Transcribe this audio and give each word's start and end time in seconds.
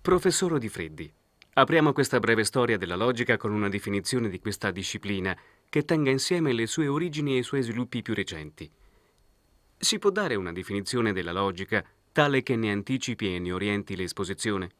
Professore 0.00 0.58
Di 0.58 0.68
Freddi, 0.70 1.12
apriamo 1.54 1.92
questa 1.92 2.18
breve 2.18 2.44
storia 2.44 2.78
della 2.78 2.96
logica 2.96 3.36
con 3.36 3.52
una 3.52 3.68
definizione 3.68 4.30
di 4.30 4.38
questa 4.38 4.70
disciplina 4.70 5.36
che 5.68 5.84
tenga 5.84 6.10
insieme 6.10 6.52
le 6.52 6.66
sue 6.66 6.86
origini 6.86 7.34
e 7.34 7.38
i 7.38 7.42
suoi 7.42 7.60
sviluppi 7.60 8.00
più 8.00 8.14
recenti. 8.14 8.70
Si 9.76 9.98
può 9.98 10.08
dare 10.08 10.34
una 10.34 10.52
definizione 10.52 11.12
della 11.12 11.32
logica 11.32 11.84
tale 12.12 12.42
che 12.42 12.56
ne 12.56 12.70
anticipi 12.70 13.34
e 13.34 13.38
ne 13.38 13.52
orienti 13.52 13.96
l'esposizione? 13.96 14.70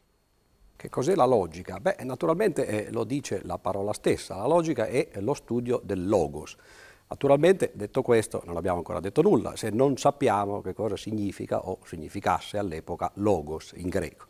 Che 0.75 0.89
cos'è 0.89 1.13
la 1.13 1.25
logica? 1.25 1.79
Beh, 1.79 1.97
naturalmente 2.05 2.65
eh, 2.65 2.91
lo 2.91 3.03
dice 3.03 3.41
la 3.43 3.59
parola 3.59 3.93
stessa, 3.93 4.35
la 4.37 4.47
logica 4.47 4.87
è 4.87 5.09
lo 5.19 5.35
studio 5.35 5.79
del 5.83 6.07
logos. 6.07 6.55
Naturalmente, 7.09 7.71
detto 7.75 8.01
questo, 8.01 8.41
non 8.45 8.57
abbiamo 8.57 8.77
ancora 8.77 8.99
detto 8.99 9.21
nulla 9.21 9.55
se 9.55 9.69
non 9.69 9.97
sappiamo 9.97 10.61
che 10.61 10.73
cosa 10.73 10.95
significa 10.95 11.67
o 11.67 11.79
significasse 11.83 12.57
all'epoca 12.57 13.11
logos 13.15 13.73
in 13.75 13.89
greco. 13.89 14.25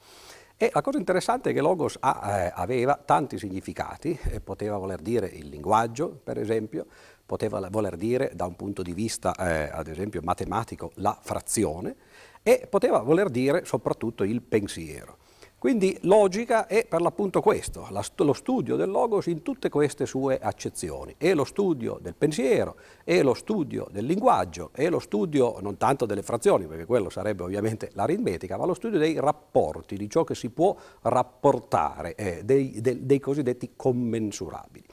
E 0.62 0.72
la 0.73 0.81
cosa 0.81 0.98
interessante 0.98 1.52
è 1.52 1.54
che 1.54 1.62
logos 1.62 1.95
ha, 2.02 2.44
eh, 2.44 2.52
aveva 2.54 2.95
tanti 2.98 3.40
significati, 3.40 4.20
eh, 4.23 4.41
poteva 4.41 4.76
voler 4.76 5.00
dire 5.00 5.26
il 5.27 5.48
linguaggio, 5.48 6.20
per 6.22 6.38
esempio, 6.38 6.86
poteva 7.26 7.66
voler 7.70 7.95
dire 7.95 8.31
da 8.34 8.45
un 8.45 8.58
punto 8.58 8.81
di 8.81 8.91
vista, 8.91 9.34
eh, 9.36 9.70
ad 9.72 9.88
esempio, 9.88 10.20
matematico, 10.22 10.91
la 10.95 11.17
frazione, 11.22 11.95
e 12.44 12.67
poteva 12.70 13.00
voler 13.00 13.30
dire 13.30 13.64
soprattutto 13.64 14.26
il 14.26 14.41
pensiero. 14.41 15.20
Quindi 15.59 15.98
logica 16.04 16.68
è 16.68 16.86
per 16.86 17.02
l'appunto 17.02 17.41
questo, 17.41 17.86
lo 18.16 18.34
studio 18.34 18.77
del 18.77 18.90
logos 18.90 19.26
in 19.26 19.41
tutte 19.41 19.67
queste 19.67 20.05
sue 20.05 20.40
accezioni. 20.40 21.16
È 21.17 21.34
lo 21.34 21.44
studio 21.44 22.00
del 22.02 22.16
pensiero, 22.16 22.77
è 23.04 23.22
lo 23.22 23.34
studio 23.34 23.86
del 23.91 24.05
linguaggio, 24.05 24.70
è 24.72 24.90
lo 24.90 25.00
studio 25.00 25.58
non 25.59 25.76
tanto 25.76 26.05
delle 26.05 26.23
frazioni, 26.23 26.66
perché 26.66 26.86
quello 26.86 27.09
sarebbe 27.09 27.44
ovviamente 27.44 27.90
l'aritmetica, 27.94 28.55
ma 28.55 28.66
lo 28.66 28.73
studio 28.73 29.00
dei 29.00 29.20
rapporti, 29.20 29.98
di 29.98 30.09
ciò 30.09 30.23
che 30.23 30.34
si 30.34 30.50
può 30.50 30.73
rapportare, 31.02 32.16
eh, 32.16 32.42
dei, 32.45 32.80
dei, 32.80 33.05
dei 33.05 33.20
cosiddetti 33.20 33.73
commensurabili. 33.76 34.86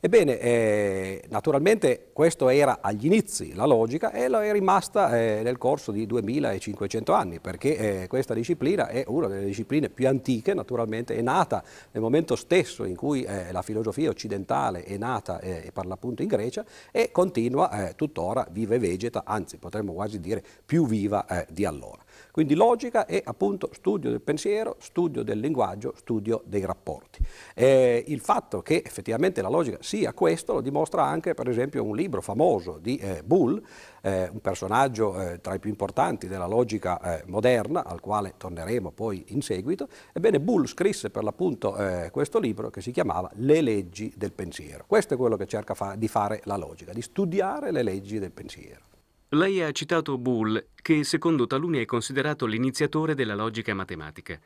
Ebbene, 0.00 0.38
eh, 0.38 1.24
naturalmente 1.28 2.10
questo 2.12 2.48
era 2.48 2.78
agli 2.80 3.06
inizi 3.06 3.52
la 3.54 3.66
logica 3.66 4.12
e 4.12 4.28
lo 4.28 4.40
è 4.40 4.52
rimasta 4.52 5.18
eh, 5.18 5.40
nel 5.42 5.58
corso 5.58 5.90
di 5.90 6.06
2500 6.06 7.12
anni, 7.12 7.40
perché 7.40 8.02
eh, 8.02 8.06
questa 8.06 8.32
disciplina 8.32 8.86
è 8.86 9.02
una 9.08 9.26
delle 9.26 9.46
discipline 9.46 9.88
più 9.88 10.06
antiche, 10.06 10.54
naturalmente 10.54 11.16
è 11.16 11.20
nata 11.20 11.64
nel 11.90 12.00
momento 12.00 12.36
stesso 12.36 12.84
in 12.84 12.94
cui 12.94 13.24
eh, 13.24 13.50
la 13.50 13.62
filosofia 13.62 14.08
occidentale 14.08 14.84
è 14.84 14.96
nata 14.96 15.40
eh, 15.40 15.72
per 15.72 15.86
l'appunto 15.86 16.22
in 16.22 16.28
Grecia 16.28 16.64
e 16.92 17.10
continua 17.10 17.88
eh, 17.88 17.96
tuttora, 17.96 18.46
vive 18.52 18.76
e 18.76 18.78
vegeta, 18.78 19.24
anzi 19.26 19.56
potremmo 19.56 19.94
quasi 19.94 20.20
dire 20.20 20.44
più 20.64 20.86
viva 20.86 21.26
di 21.50 21.64
allora. 21.64 22.04
Quindi 22.30 22.54
logica 22.54 23.04
è 23.04 23.20
appunto 23.24 23.70
studio 23.72 24.10
del 24.10 24.20
pensiero, 24.20 24.76
studio 24.78 25.24
del 25.24 25.40
linguaggio, 25.40 25.92
studio 25.96 26.42
dei 26.44 26.64
rapporti. 26.64 27.18
Il 27.54 28.20
fatto 28.20 28.62
che 28.62 28.82
effettivamente 28.84 29.42
la 29.42 29.48
logica 29.48 29.78
sia 29.88 30.12
questo 30.12 30.52
lo 30.52 30.60
dimostra 30.60 31.06
anche 31.06 31.32
per 31.32 31.48
esempio 31.48 31.82
un 31.82 31.96
libro 31.96 32.20
famoso 32.20 32.76
di 32.78 32.98
eh, 32.98 33.22
Bull, 33.24 33.58
eh, 34.02 34.28
un 34.30 34.40
personaggio 34.40 35.18
eh, 35.18 35.40
tra 35.40 35.54
i 35.54 35.58
più 35.58 35.70
importanti 35.70 36.28
della 36.28 36.46
logica 36.46 37.00
eh, 37.00 37.24
moderna, 37.28 37.86
al 37.86 38.00
quale 38.00 38.34
torneremo 38.36 38.90
poi 38.90 39.24
in 39.28 39.40
seguito. 39.40 39.88
Ebbene 40.12 40.40
Bull 40.40 40.66
scrisse 40.66 41.08
per 41.08 41.24
l'appunto 41.24 41.74
eh, 41.78 42.10
questo 42.10 42.38
libro 42.38 42.68
che 42.68 42.82
si 42.82 42.90
chiamava 42.90 43.30
Le 43.36 43.62
leggi 43.62 44.12
del 44.14 44.32
pensiero. 44.32 44.84
Questo 44.86 45.14
è 45.14 45.16
quello 45.16 45.36
che 45.36 45.46
cerca 45.46 45.72
fa 45.72 45.94
di 45.94 46.06
fare 46.06 46.42
la 46.44 46.58
logica, 46.58 46.92
di 46.92 47.00
studiare 47.00 47.72
le 47.72 47.82
leggi 47.82 48.18
del 48.18 48.32
pensiero. 48.32 48.82
Lei 49.30 49.62
ha 49.62 49.72
citato 49.72 50.18
Bull, 50.18 50.66
che 50.74 51.02
secondo 51.02 51.46
taluni 51.46 51.78
è 51.78 51.86
considerato 51.86 52.44
l'iniziatore 52.44 53.14
della 53.14 53.34
logica 53.34 53.72
matematica. 53.72 54.38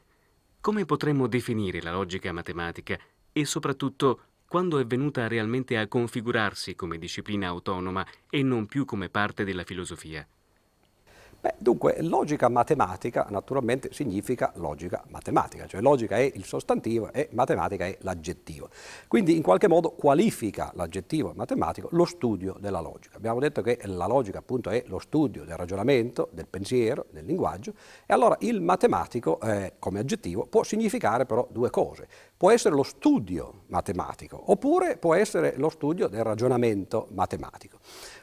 Come 0.60 0.84
potremmo 0.84 1.26
definire 1.26 1.82
la 1.82 1.90
logica 1.90 2.30
matematica 2.30 2.96
e 3.32 3.44
soprattutto 3.44 4.20
quando 4.52 4.78
è 4.78 4.84
venuta 4.84 5.28
realmente 5.28 5.78
a 5.78 5.88
configurarsi 5.88 6.74
come 6.74 6.98
disciplina 6.98 7.46
autonoma 7.46 8.06
e 8.28 8.42
non 8.42 8.66
più 8.66 8.84
come 8.84 9.08
parte 9.08 9.44
della 9.44 9.64
filosofia? 9.64 10.26
Beh, 11.42 11.54
dunque, 11.58 11.96
logica 12.02 12.48
matematica 12.48 13.26
naturalmente 13.30 13.92
significa 13.92 14.52
logica 14.56 15.02
matematica, 15.08 15.66
cioè 15.66 15.80
logica 15.80 16.16
è 16.16 16.30
il 16.34 16.44
sostantivo 16.44 17.12
e 17.12 17.30
matematica 17.32 17.84
è 17.84 17.96
l'aggettivo. 18.02 18.68
Quindi 19.08 19.34
in 19.34 19.42
qualche 19.42 19.66
modo 19.66 19.90
qualifica 19.90 20.70
l'aggettivo 20.76 21.32
matematico 21.34 21.88
lo 21.90 22.04
studio 22.04 22.54
della 22.60 22.80
logica. 22.80 23.16
Abbiamo 23.16 23.40
detto 23.40 23.60
che 23.60 23.80
la 23.86 24.06
logica 24.06 24.38
appunto 24.38 24.70
è 24.70 24.84
lo 24.86 25.00
studio 25.00 25.44
del 25.44 25.56
ragionamento, 25.56 26.28
del 26.30 26.46
pensiero, 26.46 27.06
del 27.10 27.24
linguaggio 27.24 27.72
e 28.06 28.12
allora 28.12 28.36
il 28.40 28.60
matematico 28.60 29.40
eh, 29.40 29.72
come 29.80 29.98
aggettivo 29.98 30.46
può 30.46 30.62
significare 30.62 31.26
però 31.26 31.48
due 31.50 31.70
cose. 31.70 32.06
Può 32.42 32.50
essere 32.50 32.74
lo 32.74 32.82
studio 32.82 33.62
matematico 33.68 34.50
oppure 34.50 34.96
può 34.96 35.14
essere 35.14 35.54
lo 35.58 35.68
studio 35.68 36.08
del 36.08 36.24
ragionamento 36.24 37.06
matematico. 37.12 37.78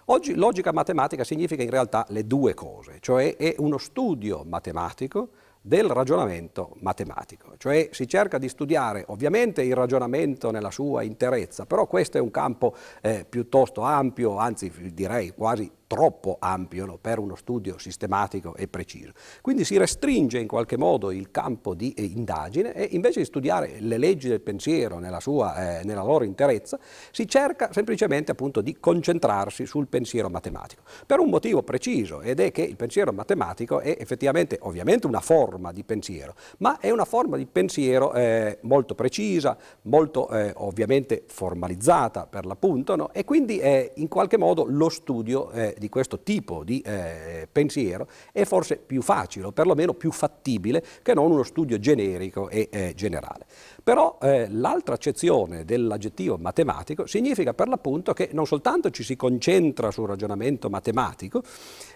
Oggi 0.08 0.36
logica 0.36 0.74
matematica 0.74 1.24
significa 1.24 1.64
in 1.64 1.70
realtà 1.70 2.06
le 2.10 2.28
due 2.28 2.54
cose, 2.54 2.98
cioè 3.00 3.38
è 3.38 3.56
uno 3.60 3.78
studio 3.78 4.44
matematico 4.46 5.30
del 5.62 5.88
ragionamento 5.88 6.76
matematico, 6.82 7.54
cioè 7.56 7.88
si 7.94 8.10
cerca 8.10 8.38
di 8.38 8.50
studiare 8.50 9.06
ovviamente 9.08 9.62
il 9.62 9.74
ragionamento 9.74 10.52
nella 10.52 10.70
sua 10.70 11.04
interezza, 11.04 11.66
però 11.66 11.88
questo 11.88 12.18
è 12.18 12.20
un 12.20 12.30
campo 12.30 12.76
eh, 13.02 13.24
piuttosto 13.24 13.84
ampio, 13.84 14.36
anzi 14.36 14.70
direi 14.94 15.34
quasi 15.34 15.72
troppo 15.90 16.38
ampio 16.40 16.86
no, 16.86 17.00
per 17.02 17.18
uno 17.18 17.36
studio 17.36 17.80
sistematico 17.80 18.56
e 18.56 18.68
preciso. 18.68 19.12
Quindi 19.42 19.66
si 19.66 19.76
restringe 19.76 20.38
in 20.38 20.48
qualche 20.48 20.78
modo 20.78 21.10
il 21.10 21.32
campo 21.32 21.74
di 21.74 21.94
eh, 21.94 22.04
indagine 22.04 22.74
e 22.74 22.90
invece 22.92 23.22
di 23.22 23.26
studiare 23.26 23.78
le 23.80 23.98
leggi 23.98 24.28
del 24.28 24.40
pensiero 24.40 25.00
nella, 25.00 25.20
sua, 25.20 25.80
eh, 25.80 25.84
nella 25.86 26.04
loro 26.04 26.26
interezza, 26.26 26.78
si 27.10 27.28
cerca 27.28 27.74
semplicemente 27.74 28.32
appunto 28.32 28.62
di 28.62 28.78
concentrarsi 28.80 29.66
sul 29.66 29.88
pensiero 29.88 30.30
matematico, 30.30 30.84
per 31.08 31.18
un 31.18 31.30
motivo 31.30 31.64
preciso 31.64 32.22
ed 32.22 32.40
è 32.40 32.52
che 32.52 32.62
il 32.62 32.76
pensiero 32.76 33.12
matematico 33.12 33.80
è 33.80 33.98
effettivamente 34.00 34.60
ovviamente 34.62 35.08
una 35.08 35.22
forma 35.22 35.72
di 35.72 35.84
pensiero, 35.84 36.36
ma 36.60 36.78
è 36.78 36.92
una 36.92 37.06
forma 37.06 37.36
di 37.36 37.48
pensiero 37.48 38.14
eh, 38.14 38.60
molto 38.62 38.94
precisa, 38.94 39.58
molto 39.84 40.30
eh, 40.30 40.54
ovviamente 40.58 41.24
formalizzata 41.26 42.28
per 42.28 42.46
l'appunto 42.46 42.96
no? 42.96 43.12
e 43.12 43.26
quindi 43.26 43.58
è 43.58 43.94
in 43.96 44.08
qualche 44.08 44.38
modo 44.38 44.66
lo 44.68 44.90
studio 44.90 45.50
eh, 45.50 45.78
di 45.80 45.90
questo 45.90 46.20
tipo 46.20 46.64
di 46.64 46.82
eh, 46.82 47.48
pensiero 47.52 48.08
è 48.32 48.44
forse 48.44 48.78
più 48.78 49.02
facile 49.02 49.48
o 49.48 49.52
perlomeno 49.52 49.96
più 49.96 50.12
fattibile 50.12 50.84
che 51.02 51.16
non 51.16 51.32
uno 51.32 51.42
studio 51.42 51.80
generico 51.80 52.50
e 52.50 52.70
eh, 52.72 52.94
generale. 52.96 53.48
Però 53.84 54.20
eh, 54.22 54.48
l'altra 54.50 54.94
accezione 54.94 55.66
dell'aggettivo 55.66 56.38
matematico 56.38 57.08
significa 57.08 57.56
per 57.56 57.68
l'appunto 57.68 58.14
che 58.14 58.30
non 58.34 58.46
soltanto 58.46 58.92
ci 58.92 59.04
si 59.04 59.16
concentra 59.16 59.90
sul 59.90 60.08
ragionamento 60.08 60.70
matematico 60.70 61.42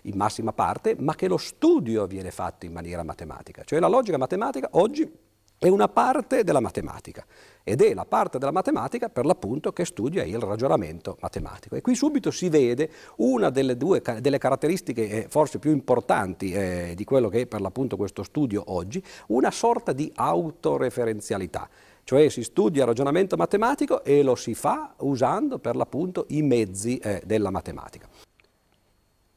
in 0.04 0.16
massima 0.16 0.54
parte, 0.54 0.96
ma 0.98 1.14
che 1.14 1.28
lo 1.28 1.38
studio 1.38 2.08
viene 2.08 2.32
fatto 2.32 2.66
in 2.66 2.72
maniera 2.72 3.04
matematica. 3.04 3.64
Cioè 3.64 3.80
la 3.80 3.88
logica 3.88 4.18
matematica 4.18 4.70
oggi 4.72 5.23
è 5.63 5.69
una 5.69 5.88
parte 5.88 6.44
della 6.44 6.59
matematica 6.59 7.25
ed 7.63 7.81
è 7.81 7.94
la 7.94 8.03
parte 8.03 8.38
della 8.38 8.51
matematica 8.51 9.07
per 9.07 9.24
l'appunto 9.24 9.72
che 9.72 9.85
studia 9.85 10.25
il 10.25 10.38
ragionamento 10.38 11.16
matematico. 11.22 11.75
E 11.75 11.81
qui 11.81 11.96
subito 11.96 12.31
si 12.31 12.50
vede 12.50 12.90
una 13.18 13.50
delle, 13.50 13.78
due, 13.78 14.01
delle 14.19 14.40
caratteristiche 14.40 15.07
eh, 15.07 15.28
forse 15.29 15.59
più 15.59 15.72
importanti 15.72 16.51
eh, 16.51 16.91
di 16.97 17.06
quello 17.06 17.29
che 17.29 17.41
è 17.41 17.46
per 17.46 17.62
l'appunto 17.62 17.96
questo 17.96 18.24
studio 18.24 18.62
oggi, 18.74 19.01
una 19.28 19.51
sorta 19.51 19.94
di 19.94 20.12
autoreferenzialità. 20.13 21.69
Cioè 22.03 22.28
si 22.28 22.44
studia 22.44 22.84
ragionamento 22.84 23.38
matematico 23.38 24.03
e 24.03 24.22
lo 24.22 24.35
si 24.35 24.56
fa 24.56 24.95
usando 24.97 25.59
per 25.59 25.78
l'appunto 25.78 26.25
i 26.31 26.41
mezzi 26.41 26.97
eh, 26.97 27.22
della 27.25 27.51
matematica. 27.51 28.09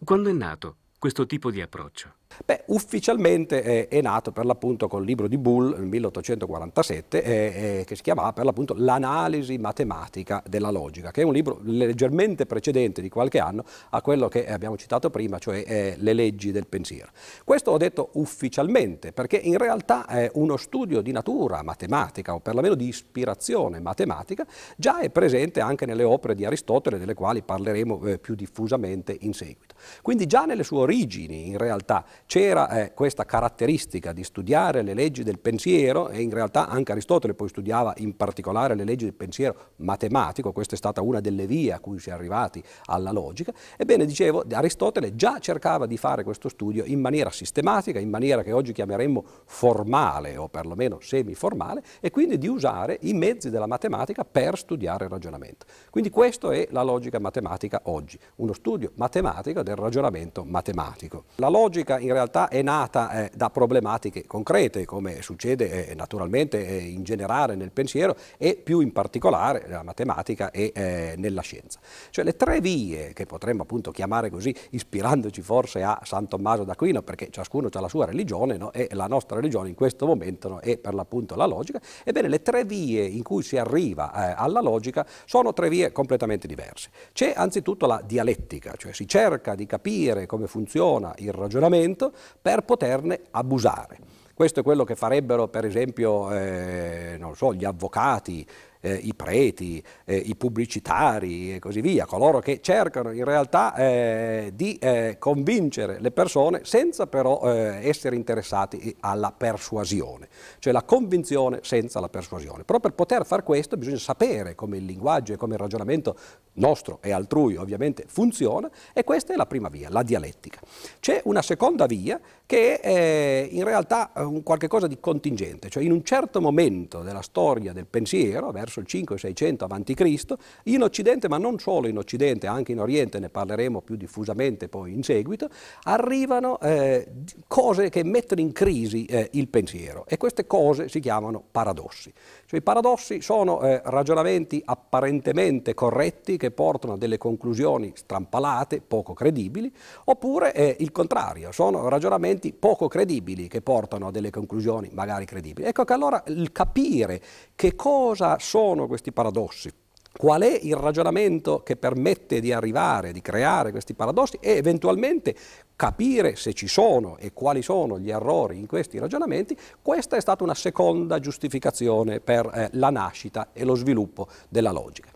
Quando 0.03 0.29
è 0.29 0.33
nato 0.33 0.75
questo 0.99 1.25
tipo 1.25 1.53
di 1.53 1.61
approccio? 1.61 2.15
Beh, 2.45 2.65
ufficialmente 2.67 3.63
eh, 3.63 3.89
è 3.89 4.01
nato 4.01 4.33
per 4.33 4.45
l'appunto 4.45 4.89
col 4.89 5.05
libro 5.05 5.29
di 5.29 5.39
Bull 5.39 5.75
nel 5.77 5.87
1847 5.87 7.23
eh, 7.23 7.79
eh, 7.81 7.85
che 7.85 7.97
si 7.97 8.03
chiamava 8.03 8.33
per 8.33 8.45
l'appunto 8.45 8.75
L'analisi 8.77 9.59
matematica 9.59 10.43
della 10.47 10.71
logica, 10.71 11.11
che 11.11 11.23
è 11.23 11.25
un 11.25 11.33
libro 11.33 11.61
leggermente 11.63 12.47
precedente 12.47 13.01
di 13.01 13.09
qualche 13.09 13.39
anno 13.39 13.65
a 13.91 14.03
quello 14.03 14.29
che 14.29 14.49
abbiamo 14.49 14.77
citato 14.77 15.11
prima, 15.11 15.39
cioè 15.39 15.65
eh, 15.67 15.95
Le 15.99 16.13
leggi 16.13 16.51
del 16.51 16.67
pensiero. 16.67 17.11
Questo 17.45 17.71
ho 17.71 17.77
detto 17.77 18.11
ufficialmente 18.15 19.13
perché 19.13 19.37
in 19.37 19.59
realtà 19.59 20.05
uno 20.33 20.57
studio 20.57 21.01
di 21.01 21.13
natura 21.13 21.63
matematica 21.63 22.35
o 22.35 22.41
perlomeno 22.41 22.75
di 22.75 22.89
ispirazione 22.89 23.81
matematica 23.81 24.47
già 24.77 25.01
è 25.01 25.11
presente 25.11 25.61
anche 25.61 25.87
nelle 25.87 26.05
opere 26.05 26.35
di 26.35 26.45
Aristotele 26.45 26.99
delle 26.99 27.15
quali 27.15 27.43
parleremo 27.43 28.05
eh, 28.05 28.19
più 28.19 28.35
diffusamente 28.35 29.17
in 29.21 29.33
seguito. 29.33 29.75
Quindi 30.03 30.27
già 30.27 30.45
nelle 30.45 30.63
sue 30.63 30.79
origini 30.79 31.49
in 31.49 31.59
realtà 31.59 32.05
c'era 32.27 32.69
eh, 32.69 32.93
questa 32.93 33.25
caratteristica 33.25 34.13
di 34.13 34.25
studiare 34.25 34.83
le 34.83 34.95
leggi 34.95 35.23
del 35.23 35.39
pensiero 35.39 36.09
e 36.09 36.21
in 36.21 36.31
realtà 36.31 36.69
anche 36.69 36.93
Aristotele 36.93 37.35
poi 37.35 37.49
studiava 37.49 37.95
in 37.99 38.17
particolare 38.17 38.75
le 38.75 38.85
leggi 38.85 39.05
del 39.05 39.15
pensiero 39.15 39.73
matematico, 39.77 40.53
questa 40.53 40.75
è 40.75 40.77
stata 40.79 41.01
una 41.01 41.21
delle 41.21 41.47
vie 41.47 41.73
a 41.73 41.79
cui 41.79 42.01
si 42.01 42.11
è 42.11 42.13
arrivati 42.13 42.63
alla 42.87 43.13
logica, 43.13 43.53
ebbene 43.77 44.05
dicevo 44.05 44.45
Aristotele 44.51 45.15
già 45.15 45.39
cercava 45.39 45.87
di 45.87 45.97
fare 45.97 46.25
questo 46.25 46.49
studio 46.49 46.85
in 46.85 47.01
maniera 47.01 47.31
sistematica, 47.31 48.01
in 48.01 48.11
maniera 48.11 48.43
che 48.43 48.53
oggi 48.53 48.73
chiameremmo 48.73 49.25
formale 49.45 50.37
o 50.37 50.49
perlomeno 50.49 50.99
semiformale 51.01 51.83
e 52.01 52.11
quindi 52.11 52.39
di 52.39 52.49
usare 52.49 52.99
i 53.03 53.15
mezzi 53.15 53.51
della 53.51 53.67
matematica 53.67 54.25
per 54.25 54.59
studiare 54.59 55.05
il 55.05 55.11
ragionamento. 55.11 55.67
Quindi 55.91 56.11
questa 56.11 56.51
è 56.53 56.67
la 56.71 56.83
logica 56.83 57.21
matematica 57.21 57.83
oggi, 57.85 58.19
uno 58.37 58.53
studio 58.53 58.91
matematico 58.97 59.63
del 59.63 59.77
ragionamento 59.77 60.45
matematico. 60.45 61.25
La 61.37 61.49
logica 61.49 61.99
in 62.01 62.15
realtà 62.17 62.49
è 62.49 62.63
nata 62.63 63.25
eh, 63.25 63.31
da 63.35 63.51
problematiche 63.51 64.27
concrete, 64.27 64.85
come 64.85 65.23
succede 65.23 65.89
eh, 65.89 65.95
naturalmente 65.95 66.67
eh, 66.67 66.79
in 66.79 67.03
generale 67.03 67.55
nel 67.55 67.71
pensiero 67.71 68.17
e 68.39 68.57
più 68.57 68.81
in 68.81 68.93
particolare 68.93 69.65
nella 69.67 69.83
matematica 69.83 70.51
e 70.51 70.73
eh, 70.75 71.15
nella 71.17 71.43
scienza. 71.43 71.79
Cioè 72.11 72.25
le 72.25 72.37
tre 72.37 72.61
vie 72.61 73.13
che 73.13 73.27
potremmo 73.27 73.63
appunto 73.63 73.91
chiamare 73.91 74.31
così, 74.31 74.55
ispirandoci 74.71 75.43
forse 75.43 75.83
a 75.83 76.01
San 76.05 76.29
Tommaso 76.29 76.65
d'Aquino, 76.65 77.03
perché 77.03 77.29
ciascuno 77.31 77.69
ha 77.71 77.81
la 77.81 77.89
sua 77.89 78.07
religione 78.07 78.57
no? 78.57 78.73
e 78.73 78.89
la 78.93 79.07
nostra 79.07 79.37
religione 79.37 79.69
in 79.69 79.75
questo 79.75 80.07
momento 80.07 80.49
no? 80.49 80.59
è 80.61 80.79
per 80.79 80.95
l'appunto 80.95 81.35
la 81.35 81.47
logica, 81.47 81.81
ebbene 82.05 82.29
le 82.29 82.43
tre 82.43 82.65
vie 82.65 83.05
in 83.05 83.23
cui 83.23 83.43
si 83.43 83.57
arriva 83.59 84.31
eh, 84.31 84.35
alla 84.37 84.61
logica 84.61 85.07
sono 85.27 85.53
tre 85.53 85.69
vie 85.69 85.93
completamente 85.93 86.47
diverse. 86.47 86.91
C'è 87.13 87.33
anzitutto 87.37 87.87
la 87.87 88.03
dialettica, 88.05 88.75
cioè 88.77 88.93
si 88.93 89.07
cerca 89.07 89.55
di 89.55 89.67
capire 89.67 90.27
come 90.27 90.47
funziona 90.47 91.15
il 91.19 91.33
ragionamento 91.33 92.06
per 92.41 92.63
poterne 92.63 93.21
abusare. 93.31 93.99
Questo 94.37 94.61
è 94.61 94.63
quello 94.63 94.85
che 94.85 94.97
farebbero 94.97 95.49
per 95.49 95.65
esempio 95.65 96.31
eh, 96.31 97.19
so, 97.35 97.55
gli 97.55 97.65
avvocati, 97.65 98.47
eh, 98.81 98.95
i 98.95 99.15
preti, 99.15 99.83
eh, 100.05 100.17
i 100.17 100.37
pubblicitari 100.37 101.55
e 101.55 101.59
così 101.59 101.81
via, 101.81 102.07
coloro 102.07 102.41
che 102.41 102.61
cercano 102.61 103.11
in 103.11 103.25
realtà 103.25 103.75
eh, 103.75 104.53
di 104.55 104.77
eh, 104.79 105.17
convincere 105.19 105.99
le 106.01 106.11
persone 106.11 106.61
senza 106.65 107.07
però 107.07 107.41
eh, 107.45 107.89
essere 107.89 108.17
interessati 108.17 108.95
alla 109.01 109.33
persuasione, 109.33 110.29
cioè 110.59 110.73
la 110.73 110.83
convinzione 110.83 111.61
senza 111.63 112.01
la 112.01 112.09
persuasione. 112.09 112.65
Però 112.65 112.81
per 112.81 112.93
poter 112.93 113.27
fare 113.27 113.43
questo 113.43 113.77
bisogna 113.77 113.99
sapere 113.99 114.55
come 114.55 114.77
il 114.77 114.85
linguaggio 114.85 115.33
e 115.33 115.37
come 115.37 115.55
il 115.55 115.61
ragionamento 115.61 116.17
nostro 116.55 116.99
e 117.03 117.13
altrui 117.13 117.57
ovviamente 117.57 118.05
funziona 118.07 118.71
e 118.93 119.05
questa 119.05 119.33
è 119.33 119.37
la 119.37 119.47
prima 119.47 119.69
via, 119.69 119.89
la 119.91 120.03
dialettica. 120.03 120.61
C'è 121.01 121.21
una 121.25 121.43
seconda 121.43 121.87
via 121.87 122.21
che 122.47 122.79
è 122.79 122.89
eh, 122.89 123.49
in 123.51 123.65
realtà 123.65 124.13
un 124.15 124.45
qualche 124.45 124.69
cosa 124.69 124.87
di 124.87 124.99
contingente, 125.01 125.69
cioè 125.69 125.83
in 125.83 125.91
un 125.91 126.05
certo 126.05 126.41
momento 126.41 127.03
della 127.03 127.21
storia 127.21 127.73
del 127.73 127.87
pensiero, 127.87 128.53
verso 128.53 128.79
il 128.79 128.87
500-600 128.89 129.67
a.C., 129.69 130.35
in 130.65 130.83
Occidente, 130.83 131.29
ma 131.29 131.39
non 131.39 131.59
solo 131.59 131.89
in 131.89 131.99
Occidente, 131.99 132.47
anche 132.47 132.73
in 132.73 132.81
Oriente, 132.81 133.19
ne 133.19 133.29
parleremo 133.29 133.81
più 133.81 133.97
diffusamente 133.97 134.69
poi 134.69 134.93
in 134.93 135.03
seguito, 135.03 135.49
arrivano 135.83 136.61
eh, 136.61 137.09
cose 137.49 137.89
che 137.91 138.05
mettono 138.05 138.41
in 138.41 138.53
crisi 138.53 139.05
eh, 139.07 139.29
il 139.33 139.49
pensiero 139.49 140.05
e 140.07 140.17
queste 140.17 140.47
cose 140.47 140.89
si 140.89 141.01
chiamano 141.01 141.43
paradossi. 141.51 142.13
Cioè, 142.47 142.61
I 142.61 142.63
paradossi 142.63 143.21
sono 143.21 143.61
eh, 143.63 143.81
ragionamenti 143.85 144.63
apparentemente 144.65 145.75
corretti 145.75 146.37
che 146.37 146.53
portano 146.53 146.93
a 146.93 146.97
delle 146.97 147.19
conclusioni 147.19 147.93
strampalate, 147.95 148.81
poco 148.87 149.15
credibili, 149.15 149.73
oppure 150.05 150.55
eh, 150.55 150.77
il 150.79 150.93
contrario, 150.93 151.51
sono 151.51 151.89
ragionamenti 151.89 152.36
poco 152.59 152.89
credibili 152.89 153.49
che 153.49 153.63
portano 153.63 154.09
a 154.09 154.11
delle 154.11 154.31
conclusioni 154.31 154.91
magari 154.93 155.25
credibili. 155.25 155.67
Ecco 155.69 155.85
che 155.85 155.93
allora 155.93 156.23
il 156.29 156.53
capire 156.53 157.21
che 157.55 157.75
cosa 157.75 158.39
sono 158.39 158.87
questi 158.87 159.13
paradossi, 159.13 159.71
qual 160.17 160.43
è 160.43 160.59
il 160.63 160.77
ragionamento 160.77 161.63
che 161.63 161.77
permette 161.77 162.41
di 162.41 162.53
arrivare, 162.53 163.13
di 163.13 163.21
creare 163.21 163.71
questi 163.71 163.95
paradossi 163.95 164.39
e 164.41 164.53
eventualmente 164.53 165.35
capire 165.77 166.37
se 166.37 166.55
ci 166.55 166.69
sono 166.69 167.19
e 167.19 167.33
quali 167.33 167.61
sono 167.61 167.99
gli 167.99 168.11
errori 168.11 168.59
in 168.59 168.67
questi 168.67 168.99
ragionamenti, 168.99 169.57
questa 169.83 170.17
è 170.17 170.21
stata 170.21 170.43
una 170.43 170.55
seconda 170.55 171.19
giustificazione 171.19 172.21
per 172.21 172.51
eh, 172.53 172.69
la 172.73 172.91
nascita 172.91 173.51
e 173.53 173.65
lo 173.65 173.75
sviluppo 173.75 174.29
della 174.49 174.73
logica. 174.73 175.11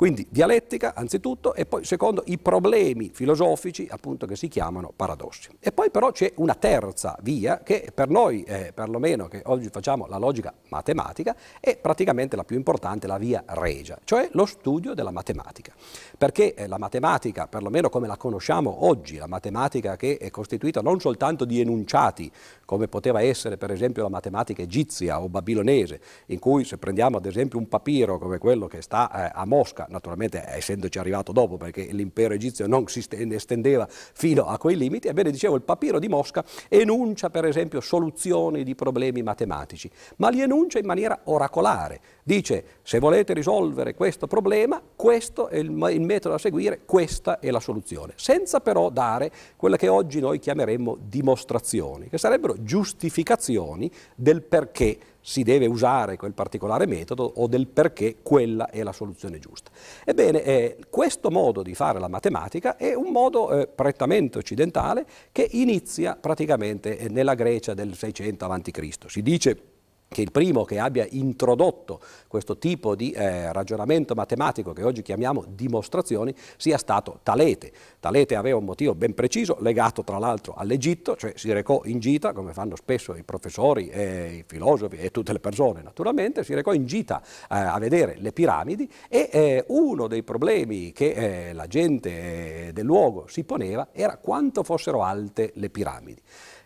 Quindi 0.00 0.26
dialettica 0.30 0.94
anzitutto 0.94 1.52
e 1.52 1.66
poi 1.66 1.84
secondo 1.84 2.22
i 2.24 2.38
problemi 2.38 3.10
filosofici 3.12 3.86
appunto 3.90 4.24
che 4.24 4.34
si 4.34 4.48
chiamano 4.48 4.94
paradossi. 4.96 5.50
E 5.60 5.72
poi 5.72 5.90
però 5.90 6.10
c'è 6.10 6.32
una 6.36 6.54
terza 6.54 7.18
via 7.20 7.60
che 7.62 7.90
per 7.92 8.08
noi, 8.08 8.42
eh, 8.44 8.72
perlomeno 8.72 9.28
che 9.28 9.42
oggi 9.44 9.68
facciamo 9.68 10.06
la 10.06 10.16
logica 10.16 10.54
matematica, 10.70 11.36
è 11.60 11.76
praticamente 11.76 12.34
la 12.34 12.44
più 12.44 12.56
importante, 12.56 13.06
la 13.06 13.18
via 13.18 13.44
regia, 13.48 13.98
cioè 14.04 14.30
lo 14.32 14.46
studio 14.46 14.94
della 14.94 15.10
matematica. 15.10 15.74
Perché 16.16 16.54
eh, 16.54 16.66
la 16.66 16.78
matematica, 16.78 17.46
perlomeno 17.46 17.90
come 17.90 18.06
la 18.06 18.16
conosciamo 18.16 18.86
oggi, 18.86 19.18
la 19.18 19.26
matematica 19.26 19.96
che 19.96 20.16
è 20.16 20.30
costituita 20.30 20.80
non 20.80 20.98
soltanto 20.98 21.44
di 21.44 21.60
enunciati, 21.60 22.32
come 22.64 22.88
poteva 22.88 23.20
essere 23.20 23.58
per 23.58 23.70
esempio 23.70 24.02
la 24.04 24.08
matematica 24.08 24.62
egizia 24.62 25.20
o 25.20 25.28
babilonese, 25.28 26.00
in 26.28 26.38
cui 26.38 26.64
se 26.64 26.78
prendiamo 26.78 27.18
ad 27.18 27.26
esempio 27.26 27.58
un 27.58 27.68
papiro 27.68 28.16
come 28.16 28.38
quello 28.38 28.66
che 28.66 28.80
sta 28.80 29.26
eh, 29.26 29.32
a 29.34 29.44
Mosca, 29.44 29.88
naturalmente 29.90 30.42
essendoci 30.46 30.98
arrivato 30.98 31.32
dopo 31.32 31.56
perché 31.56 31.82
l'impero 31.90 32.34
egizio 32.34 32.66
non 32.66 32.86
si 32.86 33.04
estendeva 33.08 33.86
fino 33.88 34.46
a 34.46 34.58
quei 34.58 34.76
limiti, 34.76 35.08
ebbene 35.08 35.30
dicevo 35.30 35.56
il 35.56 35.62
papiro 35.62 35.98
di 35.98 36.08
Mosca 36.08 36.44
enuncia 36.68 37.30
per 37.30 37.44
esempio 37.44 37.80
soluzioni 37.80 38.64
di 38.64 38.74
problemi 38.74 39.22
matematici, 39.22 39.90
ma 40.16 40.28
li 40.28 40.40
enuncia 40.40 40.78
in 40.78 40.86
maniera 40.86 41.20
oracolare, 41.24 42.00
dice 42.22 42.64
se 42.82 42.98
volete 42.98 43.34
risolvere 43.34 43.94
questo 43.94 44.26
problema, 44.26 44.80
questo 44.96 45.48
è 45.48 45.56
il, 45.56 45.70
il 45.90 46.00
metodo 46.00 46.34
da 46.34 46.38
seguire, 46.38 46.80
questa 46.84 47.38
è 47.40 47.50
la 47.50 47.60
soluzione, 47.60 48.12
senza 48.16 48.60
però 48.60 48.90
dare 48.90 49.30
quelle 49.56 49.76
che 49.76 49.88
oggi 49.88 50.20
noi 50.20 50.38
chiameremmo 50.38 50.96
dimostrazioni, 51.00 52.08
che 52.08 52.18
sarebbero 52.18 52.62
giustificazioni 52.62 53.90
del 54.14 54.42
perché 54.42 54.98
si 55.20 55.42
deve 55.42 55.66
usare 55.66 56.16
quel 56.16 56.32
particolare 56.32 56.86
metodo 56.86 57.24
o 57.36 57.46
del 57.46 57.66
perché 57.66 58.16
quella 58.22 58.70
è 58.70 58.82
la 58.82 58.92
soluzione 58.92 59.38
giusta. 59.38 59.70
Ebbene, 60.04 60.42
eh, 60.42 60.78
questo 60.88 61.30
modo 61.30 61.62
di 61.62 61.74
fare 61.74 61.98
la 61.98 62.08
matematica 62.08 62.76
è 62.76 62.94
un 62.94 63.10
modo 63.10 63.52
eh, 63.52 63.66
prettamente 63.66 64.38
occidentale 64.38 65.06
che 65.32 65.46
inizia 65.52 66.16
praticamente 66.16 66.98
eh, 66.98 67.08
nella 67.08 67.34
Grecia 67.34 67.74
del 67.74 67.94
600 67.94 68.44
a.C. 68.44 68.88
Si 69.06 69.22
dice 69.22 69.62
che 70.12 70.22
il 70.22 70.32
primo 70.32 70.64
che 70.64 70.80
abbia 70.80 71.06
introdotto 71.08 72.00
questo 72.26 72.58
tipo 72.58 72.96
di 72.96 73.12
eh, 73.12 73.52
ragionamento 73.52 74.16
matematico 74.16 74.72
che 74.72 74.82
oggi 74.82 75.02
chiamiamo 75.02 75.44
dimostrazioni 75.46 76.34
sia 76.56 76.78
stato 76.78 77.20
Talete. 77.22 77.70
Talete 78.00 78.34
aveva 78.34 78.58
un 78.58 78.64
motivo 78.64 78.96
ben 78.96 79.14
preciso, 79.14 79.58
legato 79.60 80.02
tra 80.02 80.18
l'altro 80.18 80.54
all'Egitto, 80.54 81.14
cioè 81.14 81.34
si 81.36 81.52
recò 81.52 81.82
in 81.84 82.00
gita, 82.00 82.32
come 82.32 82.52
fanno 82.52 82.74
spesso 82.74 83.14
i 83.14 83.22
professori, 83.22 83.88
e 83.88 84.38
i 84.38 84.44
filosofi 84.44 84.96
e 84.96 85.12
tutte 85.12 85.32
le 85.32 85.38
persone 85.38 85.80
naturalmente, 85.80 86.42
si 86.42 86.54
recò 86.54 86.72
in 86.72 86.86
gita 86.86 87.22
eh, 87.22 87.54
a 87.54 87.78
vedere 87.78 88.16
le 88.18 88.32
piramidi 88.32 88.90
e 89.08 89.28
eh, 89.30 89.64
uno 89.68 90.08
dei 90.08 90.24
problemi 90.24 90.90
che 90.90 91.10
eh, 91.12 91.52
la 91.52 91.68
gente 91.68 92.66
eh, 92.66 92.72
del 92.72 92.84
luogo 92.84 93.26
si 93.28 93.44
poneva 93.44 93.90
era 93.92 94.16
quanto 94.16 94.64
fossero 94.64 95.04
alte 95.04 95.52
le 95.54 95.70
piramidi. 95.70 96.20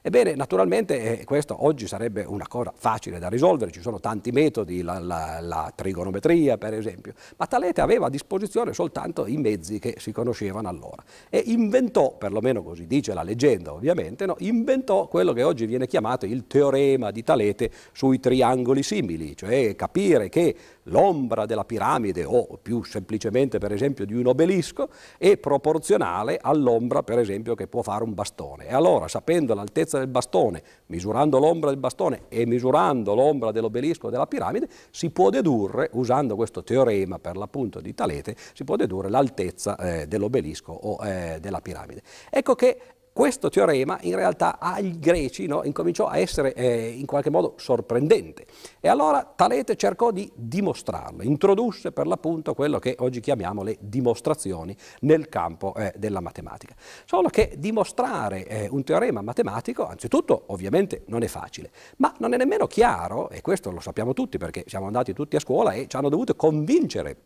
Ebbene, 0.07 0.35
naturalmente 0.35 1.21
eh, 1.21 1.25
questo 1.25 1.65
oggi 1.65 1.87
sarebbe 1.87 2.25
una 2.25 2.47
cosa 2.47 2.75
facile 2.77 3.19
da 3.19 3.31
risolvere, 3.31 3.71
ci 3.71 3.81
sono 3.81 4.01
tanti 4.01 4.33
metodi, 4.33 4.83
la, 4.83 4.99
la, 4.99 5.39
la, 5.41 5.73
trigonometria 5.75 6.59
per 6.59 6.75
esempio, 6.75 7.15
ma 7.39 7.47
Talete 7.47 7.81
aveva 7.81 8.09
a 8.09 8.11
disposizione 8.11 8.75
soltanto 8.75 9.27
i 9.27 9.39
mezzi 9.39 9.79
che 9.79 9.95
si 9.97 10.13
conoscevano 10.13 10.69
allora. 10.69 11.03
E 11.31 11.45
inventò, 11.47 12.19
perlomeno 12.19 12.63
così 12.63 12.87
dice 12.87 13.15
la 13.15 13.23
leggenda 13.23 13.73
ovviamente, 13.73 14.27
no, 14.27 14.37
inventò 14.41 15.09
quello 15.09 15.33
che 15.33 15.43
oggi 15.43 15.65
viene 15.65 15.87
chiamato 15.87 16.27
il 16.27 16.47
teorema 16.47 17.11
di 17.11 17.23
Talete 17.23 17.71
sui 17.93 18.21
triangoli 18.21 18.83
simili, 18.83 19.35
cioè 19.35 19.75
capire 19.75 20.29
che 20.29 20.55
l'ombra 20.85 21.47
della 21.47 21.65
piramide 21.65 22.25
o 22.25 22.59
più 22.61 22.83
semplicemente 22.83 23.59
per 23.59 23.73
esempio 23.73 24.05
di 24.05 24.15
un 24.15 24.27
obelisco 24.27 24.89
è 25.19 25.37
proporzionale 25.37 26.39
all'ombra 26.41 27.03
per 27.03 27.19
esempio 27.19 27.55
che 27.55 27.67
può 27.67 27.83
fare 27.83 28.05
un 28.05 28.15
bastone. 28.15 28.67
E 28.67 28.75
allora 28.75 29.09
sapendo 29.09 29.55
l'altezza 29.55 29.99
del 29.99 30.09
bastone, 30.09 30.63
misurando 30.87 31.39
l'ombra 31.39 31.71
del 31.71 31.79
bastone 31.79 32.23
e 32.29 32.47
misurando 32.47 33.15
l'ombra 33.15 33.53
dell'obelisco 33.53 34.11
della 34.11 34.27
piramide, 34.27 34.69
si 34.91 35.11
può 35.11 35.31
dedurre, 35.31 35.91
usando 35.93 36.37
questo 36.37 36.63
teorema 36.63 37.19
per 37.19 37.37
l'appunto 37.37 37.81
di 37.81 37.95
Talete, 37.95 38.37
si 38.53 38.65
può 38.65 38.77
dedurre 38.77 39.09
l'altezza 39.09 39.77
eh, 39.77 40.07
dell'obelisco 40.07 40.73
o 40.73 41.05
eh, 41.05 41.39
della 41.41 41.61
piramide. 41.61 42.03
Ecco 42.31 42.55
che 42.55 42.94
questo 43.15 43.49
teorema 43.49 43.97
in 44.03 44.17
realtà 44.17 44.59
ai 44.59 44.99
greci 44.99 45.47
no, 45.47 45.63
incominciò 45.63 46.09
a 46.09 46.19
essere 46.19 46.53
eh, 46.53 46.89
in 46.89 47.07
qualche 47.07 47.31
modo 47.31 47.55
sorprendente. 47.59 48.45
E 48.81 48.89
allora 48.89 49.23
Talete 49.25 49.77
cercò 49.77 50.11
di 50.11 50.29
dimostrarlo, 50.35 51.23
introdusse 51.23 51.93
per 51.93 52.09
l'appunto 52.09 52.55
quello 52.55 52.81
che 52.81 52.97
oggi 52.99 53.21
chiamiamo 53.21 53.63
le 53.63 53.77
dimostrazioni 53.79 54.77
nel 55.03 55.29
campo 55.29 55.77
eh, 55.77 55.95
della 55.97 56.19
matematica. 56.19 56.75
Solo 57.05 57.29
che 57.29 57.55
dimostrare 57.57 58.49
eh, 58.49 58.69
un 58.69 58.83
teorema 58.83 59.23
matematico, 59.23 59.87
anzitutto 59.87 60.43
ovviamente 60.47 61.05
non 61.07 61.23
è 61.23 61.29
facile, 61.29 61.71
ma 61.99 62.13
non 62.19 62.35
è 62.35 62.37
nemmeno 62.37 62.67
chiaro, 62.67 63.31
e 63.31 63.43
questo 63.43 63.71
lo 63.71 63.79
sappiamo 63.79 64.13
tutti 64.13 64.39
perché 64.39 64.65
siamo 64.67 64.87
andati 64.87 65.13
tutti 65.13 65.37
a 65.37 65.41
scuola 65.41 65.71
e 65.71 65.87
ci 65.87 65.95
hanno 65.95 66.09
dovuto 66.09 66.35
convincere 66.35 67.17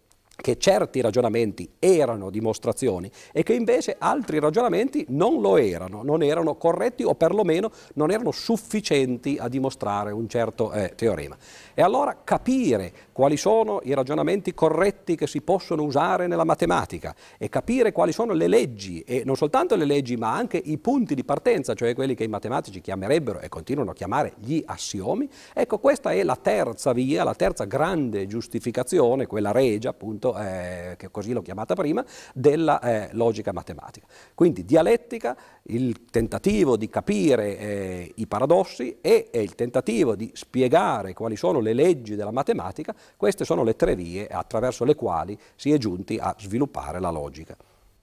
che 0.41 0.57
certi 0.57 1.01
ragionamenti 1.01 1.69
erano 1.81 2.31
dimostrazioni 2.31 3.11
e 3.33 3.43
che 3.43 3.55
invece 3.55 3.97
altri 3.99 4.39
ragionamenti 4.39 5.05
non 5.09 5.41
lo 5.41 5.57
erano, 5.57 6.03
non 6.05 6.23
erano 6.23 6.55
corretti 6.55 7.03
o 7.03 7.17
perlomeno 7.17 7.73
non 7.95 8.13
erano 8.13 8.31
sufficienti 8.31 9.37
a 9.39 9.49
dimostrare 9.49 10.13
un 10.13 10.29
certo 10.29 10.71
eh, 10.73 10.93
teorema. 10.95 11.37
E 11.75 11.83
allora 11.83 12.21
capire 12.23 12.93
quali 13.19 13.37
sono 13.37 13.81
i 13.83 13.95
ragionamenti 13.95 14.55
corretti 14.55 15.17
che 15.17 15.27
si 15.27 15.41
possono 15.41 15.83
usare 15.83 16.29
nella 16.29 16.45
matematica 16.45 17.13
e 17.37 17.49
capire 17.49 17.91
quali 17.91 18.13
sono 18.13 18.33
le 18.33 18.47
leggi, 18.47 19.01
e 19.01 19.23
non 19.25 19.35
soltanto 19.35 19.75
le 19.75 19.87
leggi 19.87 20.17
ma 20.17 20.33
anche 20.33 20.57
i 20.57 20.79
punti 20.79 21.17
di 21.17 21.25
partenza, 21.25 21.75
cioè 21.75 21.97
quelli 21.97 22.15
che 22.15 22.23
i 22.23 22.29
matematici 22.29 22.81
chiamerebbero 22.81 23.41
e 23.41 23.49
continuano 23.49 23.91
a 23.91 23.95
chiamare 23.95 24.35
gli 24.37 24.63
assiomi, 24.65 25.29
ecco 25.53 25.79
questa 25.81 26.13
è 26.13 26.23
la 26.23 26.37
terza 26.37 26.93
via, 26.93 27.25
la 27.25 27.35
terza 27.35 27.65
grande 27.65 28.29
giustificazione, 28.29 29.27
quella 29.27 29.51
regia 29.51 29.89
appunto 29.89 30.39
eh, 30.39 30.95
che 30.97 31.11
così 31.11 31.33
l'ho 31.33 31.43
chiamata 31.43 31.75
prima, 31.75 32.05
della 32.33 32.79
eh, 32.79 33.09
logica 33.15 33.53
matematica. 33.53 34.07
Quindi 34.33 34.65
dialettica, 34.65 35.37
il 35.71 36.05
tentativo 36.09 36.77
di 36.77 36.89
capire 36.89 37.59
eh, 37.59 38.13
i 38.15 38.29
paradossi 38.29 38.99
e 39.01 39.29
il 39.33 39.57
tentativo 39.57 40.15
di 40.15 40.31
spiegare 40.35 41.15
quali 41.15 41.35
sono 41.35 41.59
le 41.59 41.73
leggi 41.73 42.15
della 42.15 42.31
matematica, 42.31 42.95
queste 43.17 43.45
sono 43.45 43.65
le 43.65 43.77
tre 43.77 43.95
vie 43.95 44.27
attraverso 44.27 44.85
le 44.85 44.95
quali 44.95 45.39
si 45.55 45.71
è 45.71 45.79
giunti 45.79 46.19
a 46.19 46.35
sviluppare 46.39 47.01
la 47.01 47.11
logica. 47.11 47.57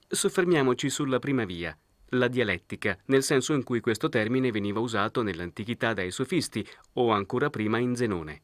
Soffermiamoci 0.08 0.88
sulla 0.88 1.18
prima 1.18 1.44
via, 1.44 1.76
la 2.10 2.28
dialettica, 2.28 2.96
nel 3.06 3.22
senso 3.22 3.52
in 3.52 3.64
cui 3.64 3.80
questo 3.80 4.08
termine 4.08 4.50
veniva 4.50 4.80
usato 4.80 5.22
nell'antichità 5.22 5.92
dai 5.92 6.10
sofisti 6.10 6.66
o 6.94 7.10
ancora 7.10 7.50
prima 7.50 7.78
in 7.78 7.96
Zenone. 7.96 8.42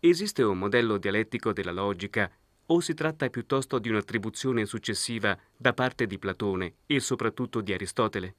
Esiste 0.00 0.42
un 0.42 0.58
modello 0.58 0.96
dialettico 0.96 1.52
della 1.52 1.72
logica 1.72 2.30
o 2.66 2.80
si 2.80 2.94
tratta 2.94 3.28
piuttosto 3.28 3.78
di 3.78 3.88
un'attribuzione 3.88 4.64
successiva 4.64 5.36
da 5.56 5.74
parte 5.74 6.06
di 6.06 6.18
Platone 6.18 6.74
e 6.86 7.00
soprattutto 7.00 7.60
di 7.60 7.72
Aristotele? 7.72 8.34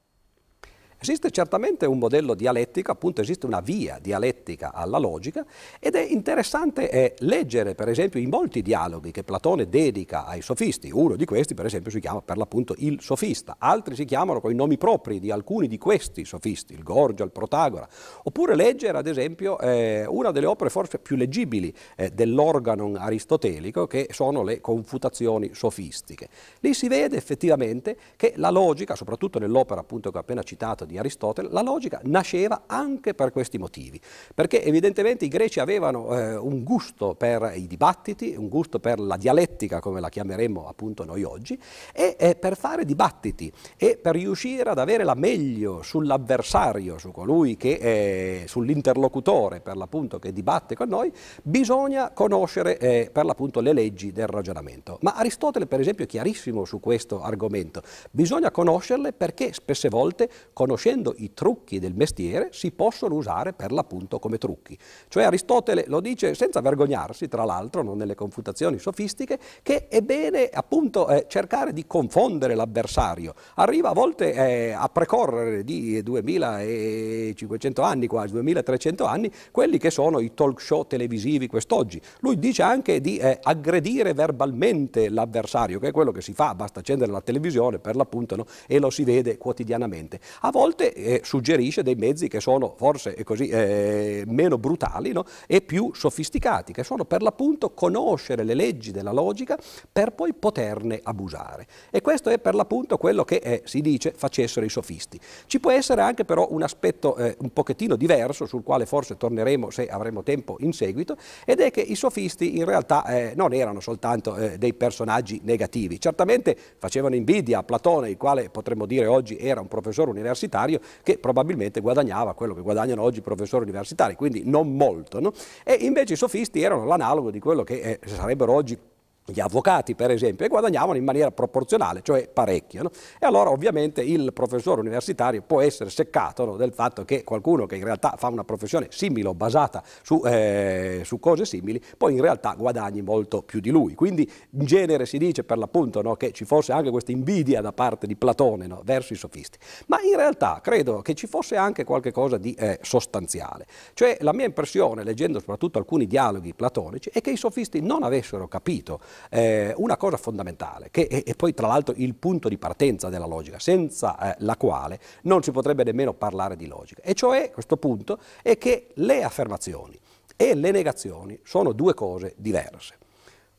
Esiste 1.02 1.32
certamente 1.32 1.84
un 1.84 1.98
modello 1.98 2.32
dialettico, 2.32 2.92
appunto 2.92 3.22
esiste 3.22 3.44
una 3.44 3.58
via 3.58 3.98
dialettica 4.00 4.72
alla 4.72 4.98
logica 4.98 5.44
ed 5.80 5.96
è 5.96 6.00
interessante 6.00 6.88
eh, 6.88 7.16
leggere 7.18 7.74
per 7.74 7.88
esempio 7.88 8.20
i 8.20 8.26
molti 8.26 8.62
dialoghi 8.62 9.10
che 9.10 9.24
Platone 9.24 9.68
dedica 9.68 10.26
ai 10.26 10.42
sofisti. 10.42 10.92
Uno 10.92 11.16
di 11.16 11.24
questi 11.24 11.54
per 11.54 11.66
esempio 11.66 11.90
si 11.90 11.98
chiama 11.98 12.22
per 12.22 12.36
l'appunto 12.36 12.76
il 12.78 13.00
sofista, 13.00 13.56
altri 13.58 13.96
si 13.96 14.04
chiamano 14.04 14.40
con 14.40 14.52
i 14.52 14.54
nomi 14.54 14.78
propri 14.78 15.18
di 15.18 15.32
alcuni 15.32 15.66
di 15.66 15.76
questi 15.76 16.24
sofisti, 16.24 16.72
il 16.72 16.84
Gorgia, 16.84 17.24
il 17.24 17.32
Protagora. 17.32 17.88
Oppure 18.22 18.54
leggere 18.54 18.96
ad 18.96 19.08
esempio 19.08 19.58
eh, 19.58 20.06
una 20.06 20.30
delle 20.30 20.46
opere 20.46 20.70
forse 20.70 21.00
più 21.00 21.16
leggibili 21.16 21.74
eh, 21.96 22.10
dell'organon 22.10 22.94
aristotelico 22.94 23.88
che 23.88 24.06
sono 24.12 24.44
le 24.44 24.60
confutazioni 24.60 25.50
sofistiche. 25.52 26.28
Lì 26.60 26.74
si 26.74 26.86
vede 26.86 27.16
effettivamente 27.16 27.96
che 28.14 28.34
la 28.36 28.50
logica, 28.50 28.94
soprattutto 28.94 29.40
nell'opera 29.40 29.80
appunto 29.80 30.12
che 30.12 30.18
ho 30.18 30.20
appena 30.20 30.44
citato 30.44 30.90
di 30.92 30.98
Aristotele, 30.98 31.48
la 31.50 31.62
logica 31.62 32.00
nasceva 32.04 32.64
anche 32.66 33.14
per 33.14 33.32
questi 33.32 33.58
motivi, 33.58 34.00
perché 34.34 34.62
evidentemente 34.62 35.24
i 35.24 35.28
greci 35.28 35.58
avevano 35.58 36.16
eh, 36.16 36.36
un 36.36 36.62
gusto 36.62 37.14
per 37.14 37.52
i 37.56 37.66
dibattiti, 37.66 38.34
un 38.36 38.48
gusto 38.48 38.78
per 38.78 39.00
la 39.00 39.16
dialettica, 39.16 39.80
come 39.80 40.00
la 40.00 40.10
chiameremmo 40.10 40.68
appunto 40.68 41.04
noi 41.04 41.24
oggi, 41.24 41.58
e 41.92 42.16
eh, 42.18 42.34
per 42.36 42.56
fare 42.56 42.84
dibattiti 42.84 43.50
e 43.76 43.96
per 43.96 44.14
riuscire 44.14 44.68
ad 44.68 44.78
avere 44.78 45.02
la 45.04 45.14
meglio 45.14 45.82
sull'avversario, 45.82 46.98
su 46.98 47.10
colui 47.10 47.56
che, 47.56 47.78
eh, 47.80 48.44
sull'interlocutore 48.46 49.60
per 49.60 49.76
l'appunto 49.76 50.18
che 50.18 50.32
dibatte 50.32 50.76
con 50.76 50.88
noi, 50.88 51.10
bisogna 51.42 52.10
conoscere 52.10 52.78
eh, 52.78 53.10
per 53.10 53.24
l'appunto 53.24 53.60
le 53.60 53.72
leggi 53.72 54.12
del 54.12 54.26
ragionamento. 54.26 54.98
Ma 55.00 55.14
Aristotele 55.14 55.66
per 55.66 55.80
esempio 55.80 56.04
è 56.04 56.08
chiarissimo 56.08 56.66
su 56.66 56.80
questo 56.80 57.22
argomento, 57.22 57.82
bisogna 58.10 58.50
conoscerle 58.50 59.12
perché 59.14 59.52
spesse 59.54 59.88
volte 59.88 60.28
conosciamo 60.52 60.80
conoscendo 60.82 61.14
i 61.18 61.32
trucchi 61.32 61.78
del 61.78 61.94
mestiere, 61.94 62.48
si 62.50 62.72
possono 62.72 63.14
usare 63.14 63.52
per 63.52 63.70
l'appunto 63.70 64.18
come 64.18 64.36
trucchi. 64.36 64.76
Cioè 65.08 65.22
Aristotele 65.24 65.84
lo 65.86 66.00
dice 66.00 66.34
senza 66.34 66.60
vergognarsi, 66.60 67.28
tra 67.28 67.44
l'altro, 67.44 67.82
non 67.82 67.96
nelle 67.96 68.16
confutazioni 68.16 68.78
sofistiche, 68.78 69.38
che 69.62 69.86
è 69.86 70.00
bene 70.00 70.48
appunto 70.48 71.08
eh, 71.08 71.26
cercare 71.28 71.72
di 71.72 71.86
confondere 71.86 72.56
l'avversario. 72.56 73.34
Arriva 73.54 73.90
a 73.90 73.92
volte 73.92 74.32
eh, 74.32 74.72
a 74.72 74.88
precorrere 74.88 75.62
di 75.62 76.02
2500 76.02 77.82
anni, 77.82 78.06
quasi 78.08 78.32
2300 78.32 79.04
anni, 79.04 79.30
quelli 79.52 79.78
che 79.78 79.90
sono 79.90 80.18
i 80.18 80.34
talk 80.34 80.60
show 80.60 80.84
televisivi 80.86 81.46
quest'oggi. 81.46 82.00
Lui 82.20 82.38
dice 82.40 82.62
anche 82.62 83.00
di 83.00 83.18
eh, 83.18 83.38
aggredire 83.40 84.14
verbalmente 84.14 85.08
l'avversario, 85.08 85.78
che 85.78 85.88
è 85.88 85.92
quello 85.92 86.10
che 86.10 86.22
si 86.22 86.32
fa, 86.32 86.54
basta 86.56 86.80
accendere 86.80 87.12
la 87.12 87.20
televisione 87.20 87.78
per 87.78 87.94
l'appunto 87.94 88.34
no? 88.34 88.46
e 88.66 88.80
lo 88.80 88.90
si 88.90 89.04
vede 89.04 89.38
quotidianamente. 89.38 90.18
A 90.40 90.50
volte 90.50 90.71
volte 90.72 90.94
eh, 90.94 91.20
suggerisce 91.22 91.82
dei 91.82 91.94
mezzi 91.94 92.28
che 92.28 92.40
sono 92.40 92.74
forse 92.76 93.14
eh, 93.14 93.24
così, 93.24 93.48
eh, 93.48 94.24
meno 94.26 94.56
brutali 94.56 95.12
no? 95.12 95.24
e 95.46 95.60
più 95.60 95.92
sofisticati, 95.92 96.72
che 96.72 96.82
sono 96.82 97.04
per 97.04 97.20
l'appunto 97.20 97.70
conoscere 97.70 98.42
le 98.42 98.54
leggi 98.54 98.90
della 98.90 99.12
logica 99.12 99.58
per 99.92 100.12
poi 100.12 100.32
poterne 100.32 101.00
abusare. 101.02 101.66
E 101.90 102.00
questo 102.00 102.30
è 102.30 102.38
per 102.38 102.54
l'appunto 102.54 102.96
quello 102.96 103.24
che 103.24 103.36
eh, 103.36 103.62
si 103.64 103.82
dice 103.82 104.14
facessero 104.16 104.64
i 104.64 104.70
sofisti. 104.70 105.20
Ci 105.46 105.60
può 105.60 105.70
essere 105.70 106.00
anche 106.00 106.24
però 106.24 106.48
un 106.50 106.62
aspetto 106.62 107.16
eh, 107.16 107.36
un 107.40 107.52
pochettino 107.52 107.96
diverso 107.96 108.46
sul 108.46 108.62
quale 108.62 108.86
forse 108.86 109.16
torneremo 109.16 109.70
se 109.70 109.86
avremo 109.86 110.22
tempo 110.22 110.56
in 110.60 110.72
seguito 110.72 111.16
ed 111.44 111.60
è 111.60 111.70
che 111.70 111.80
i 111.82 111.94
sofisti 111.94 112.56
in 112.56 112.64
realtà 112.64 113.04
eh, 113.04 113.32
non 113.36 113.52
erano 113.52 113.80
soltanto 113.80 114.30
dei 114.56 114.72
personaggi 114.74 115.40
negativi, 115.44 116.00
certamente 116.00 116.56
facevano 116.78 117.14
invidia 117.14 117.58
a 117.58 117.62
Platone, 117.62 118.10
il 118.10 118.16
quale 118.16 118.48
potremmo 118.48 118.86
dire 118.86 119.06
oggi 119.06 119.36
era 119.36 119.60
un 119.60 119.68
professore 119.68 120.10
universitario, 120.10 120.61
universitario 120.62 120.80
che 121.02 121.18
probabilmente 121.18 121.80
guadagnava 121.80 122.34
quello 122.34 122.54
che 122.54 122.62
guadagnano 122.62 123.02
oggi 123.02 123.18
i 123.18 123.22
professori 123.22 123.64
universitari, 123.64 124.14
quindi 124.14 124.42
non 124.44 124.74
molto. 124.74 125.20
No? 125.20 125.32
E 125.64 125.74
invece 125.80 126.14
i 126.14 126.16
sofisti 126.16 126.62
erano 126.62 126.84
l'analogo 126.84 127.30
di 127.30 127.40
quello 127.40 127.64
che 127.64 127.98
eh, 128.00 128.00
sarebbero 128.06 128.52
oggi 128.52 128.78
gli 129.24 129.40
avvocati 129.40 129.94
per 129.94 130.10
esempio 130.10 130.44
e 130.44 130.48
guadagnavano 130.48 130.98
in 130.98 131.04
maniera 131.04 131.30
proporzionale, 131.30 132.00
cioè 132.02 132.28
parecchio. 132.28 132.82
No? 132.82 132.90
E 133.18 133.26
allora 133.26 133.50
ovviamente 133.50 134.02
il 134.02 134.32
professore 134.32 134.80
universitario 134.80 135.42
può 135.42 135.60
essere 135.60 135.90
seccato 135.90 136.44
no, 136.44 136.56
del 136.56 136.72
fatto 136.72 137.04
che 137.04 137.22
qualcuno 137.22 137.66
che 137.66 137.76
in 137.76 137.84
realtà 137.84 138.14
fa 138.18 138.28
una 138.28 138.44
professione 138.44 138.88
simile 138.90 139.28
o 139.28 139.34
basata 139.34 139.82
su, 140.02 140.20
eh, 140.24 141.02
su, 141.04 141.20
cose 141.20 141.44
simili, 141.44 141.80
poi 141.96 142.14
in 142.14 142.20
realtà 142.20 142.54
guadagni 142.56 143.02
molto 143.02 143.42
più 143.42 143.60
di 143.60 143.70
lui. 143.70 143.94
Quindi 143.94 144.30
in 144.50 144.64
genere 144.64 145.06
si 145.06 145.18
dice 145.18 145.44
per 145.44 145.58
l'appunto 145.58 146.02
no, 146.02 146.16
che 146.16 146.32
ci 146.32 146.44
fosse 146.44 146.72
anche 146.72 146.90
questa 146.90 147.12
invidia 147.12 147.60
da 147.60 147.72
parte 147.72 148.06
di 148.06 148.16
Platone 148.16 148.60
verso 148.84 149.12
i 149.12 149.16
sofisti, 149.16 149.58
ma 149.86 150.00
in 150.02 150.16
realtà 150.16 150.60
credo 150.62 151.00
che 151.02 151.14
ci 151.14 151.26
fosse 151.26 151.56
anche 151.56 151.84
qualcosa 151.84 152.38
di 152.38 152.52
eh, 152.54 152.78
sostanziale. 152.82 153.66
Cioè 153.94 154.18
la 154.20 154.32
mia 154.32 154.46
impressione, 154.46 155.04
leggendo 155.04 155.38
soprattutto 155.38 155.78
alcuni 155.78 156.06
dialoghi 156.06 156.54
platonici, 156.54 157.10
è 157.12 157.20
che 157.20 157.30
i 157.30 157.36
sofisti 157.36 157.80
non 157.80 158.02
avessero 158.02 158.48
capito 158.48 159.00
eh, 159.30 159.72
una 159.76 159.96
cosa 159.96 160.16
fondamentale, 160.16 160.88
che 160.90 161.06
è, 161.06 161.22
è, 161.24 161.34
poi 161.34 161.54
tra 161.54 161.66
l'altro 161.66 161.94
il 161.96 162.14
punto 162.14 162.48
di 162.48 162.58
partenza 162.58 163.08
della 163.08 163.26
logica, 163.26 163.58
senza 163.58 164.18
eh, 164.18 164.36
la 164.40 164.56
quale 164.56 165.00
non 165.22 165.42
si 165.42 165.50
potrebbe 165.50 165.84
nemmeno 165.84 166.12
parlare 166.12 166.56
di 166.56 166.66
logica, 166.66 167.02
e 167.02 167.14
cioè 167.14 167.50
questo 167.50 167.76
punto 167.76 168.18
è 168.42 168.58
che 168.58 168.88
le 168.94 169.22
affermazioni 169.22 169.98
e 170.36 170.54
le 170.54 170.70
negazioni 170.70 171.38
sono 171.44 171.72
due 171.72 171.94
cose 171.94 172.34
diverse. 172.36 172.96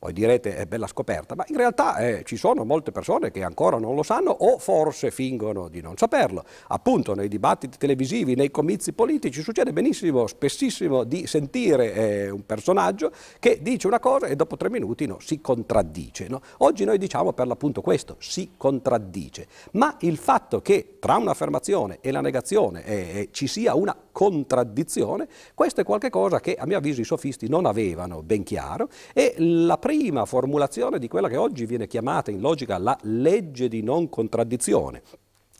Poi 0.04 0.12
direte 0.12 0.56
è 0.56 0.66
bella 0.66 0.86
scoperta, 0.86 1.34
ma 1.34 1.46
in 1.48 1.56
realtà 1.56 1.96
eh, 1.96 2.24
ci 2.26 2.36
sono 2.36 2.66
molte 2.66 2.92
persone 2.92 3.30
che 3.30 3.42
ancora 3.42 3.78
non 3.78 3.94
lo 3.94 4.02
sanno 4.02 4.32
o 4.32 4.58
forse 4.58 5.10
fingono 5.10 5.68
di 5.68 5.80
non 5.80 5.96
saperlo. 5.96 6.44
Appunto 6.66 7.14
nei 7.14 7.26
dibattiti 7.26 7.78
televisivi, 7.78 8.34
nei 8.34 8.50
comizi 8.50 8.92
politici 8.92 9.40
succede 9.40 9.72
benissimo, 9.72 10.26
spessissimo 10.26 11.04
di 11.04 11.26
sentire 11.26 11.94
eh, 11.94 12.28
un 12.28 12.44
personaggio 12.44 13.12
che 13.38 13.60
dice 13.62 13.86
una 13.86 13.98
cosa 13.98 14.26
e 14.26 14.36
dopo 14.36 14.58
tre 14.58 14.68
minuti 14.68 15.06
no, 15.06 15.16
si 15.20 15.40
contraddice. 15.40 16.28
No? 16.28 16.42
Oggi 16.58 16.84
noi 16.84 16.98
diciamo 16.98 17.32
per 17.32 17.46
l'appunto 17.46 17.80
questo, 17.80 18.16
si 18.18 18.50
contraddice, 18.58 19.46
ma 19.70 19.96
il 20.00 20.18
fatto 20.18 20.60
che 20.60 20.98
tra 21.00 21.16
un'affermazione 21.16 22.00
e 22.02 22.10
la 22.10 22.20
negazione 22.20 22.84
eh, 22.84 23.28
ci 23.30 23.46
sia 23.46 23.74
una 23.74 23.96
contraddizione, 24.12 25.26
questo 25.54 25.80
è 25.80 25.84
qualcosa 25.84 26.40
che 26.40 26.56
a 26.56 26.66
mio 26.66 26.76
avviso 26.76 27.00
i 27.00 27.04
sofisti 27.04 27.48
non 27.48 27.64
avevano 27.64 28.22
ben 28.22 28.42
chiaro 28.42 28.90
e 29.14 29.34
la 29.38 29.78
prima 29.78 29.92
prima 29.96 30.24
formulazione 30.24 30.98
di 30.98 31.06
quella 31.06 31.28
che 31.28 31.36
oggi 31.36 31.66
viene 31.66 31.86
chiamata 31.86 32.32
in 32.32 32.40
logica 32.40 32.78
la 32.78 32.98
legge 33.02 33.68
di 33.68 33.80
non 33.80 34.08
contraddizione. 34.08 35.02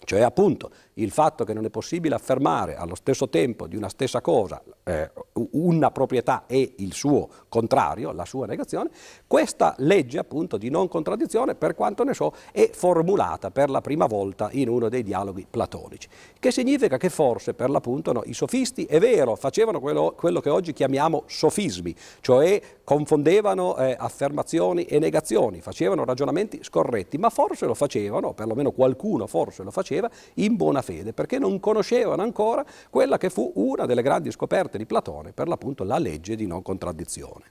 Cioè 0.05 0.23
appunto 0.23 0.73
il 0.95 1.11
fatto 1.11 1.45
che 1.45 1.53
non 1.53 1.65
è 1.65 1.71
possibile 1.71 2.15
affermare 2.15 2.77
allo 2.77 2.95
stesso 2.95 3.29
tempo 3.29 3.67
di 3.67 3.77
una 3.77 3.89
stessa 3.89 4.21
cosa 4.21 4.63
eh, 4.85 5.11
una 5.53 5.91
proprietà 5.91 6.45
e 6.47 6.75
il 6.79 6.93
suo 6.93 7.29
contrario, 7.49 8.13
la 8.13 8.25
sua 8.25 8.47
negazione, 8.47 8.91
questa 9.27 9.75
legge 9.79 10.19
appunto 10.19 10.57
di 10.57 10.71
non 10.71 10.89
contraddizione, 10.89 11.55
per 11.55 11.75
quanto 11.75 12.05
ne 12.05 12.15
so, 12.15 12.33
è 12.53 12.71
formulata 12.73 13.51
per 13.51 13.71
la 13.71 13.81
prima 13.81 14.07
volta 14.07 14.49
in 14.53 14.69
uno 14.69 14.89
dei 14.89 15.03
dialoghi 15.03 15.47
platonici, 15.49 16.09
che 16.39 16.53
significa 16.53 16.97
che 16.97 17.09
forse 17.09 17.55
per 17.55 17.71
l'appunto 17.71 18.13
no, 18.13 18.23
i 18.27 18.35
sofisti, 18.35 18.85
è 18.85 18.99
vero, 18.99 19.35
facevano 19.35 19.81
quello, 19.81 20.15
quello, 20.17 20.41
che 20.41 20.51
oggi 20.51 20.73
chiamiamo 20.73 21.25
sofismi, 21.27 21.95
cioè 22.21 22.61
confondevano 22.85 23.77
eh, 23.79 23.97
affermazioni 23.99 24.85
e 24.85 24.99
negazioni, 24.99 25.61
facevano 25.61 26.05
ragionamenti 26.05 26.63
scorretti, 26.63 27.19
ma 27.19 27.31
forse 27.31 27.67
lo 27.67 27.75
facevano, 27.75 28.29
o 28.29 28.35
perlomeno 28.35 28.73
qualcuno 28.73 29.27
forse 29.27 29.63
lo 29.63 29.71
faceva, 29.71 30.11
in 30.35 30.57
buona 30.57 30.83
fede, 30.85 31.13
perché 31.13 31.41
non 31.41 31.59
conoscevano 31.59 32.23
ancora 32.23 32.65
quella 32.91 33.19
che 33.19 33.31
fu 33.31 33.51
una 33.57 33.85
delle 33.87 34.03
grandi 34.03 34.31
scoperte 34.31 34.79
di 34.79 34.87
Platone, 34.87 35.33
per 35.33 35.49
l'appunto 35.49 35.83
la 35.83 35.99
legge 35.99 36.37
di 36.37 36.47
non 36.47 36.63
contraddizione. 36.63 37.51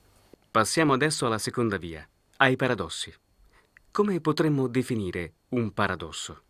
Passiamo 0.49 0.93
adesso 0.93 1.25
alla 1.25 1.39
seconda 1.39 1.75
via, 1.75 2.07
ai 2.37 2.55
paradossi. 2.55 3.13
Come 3.91 4.21
potremmo 4.21 4.67
definire 4.67 5.33
un 5.49 5.73
paradosso? 5.73 6.42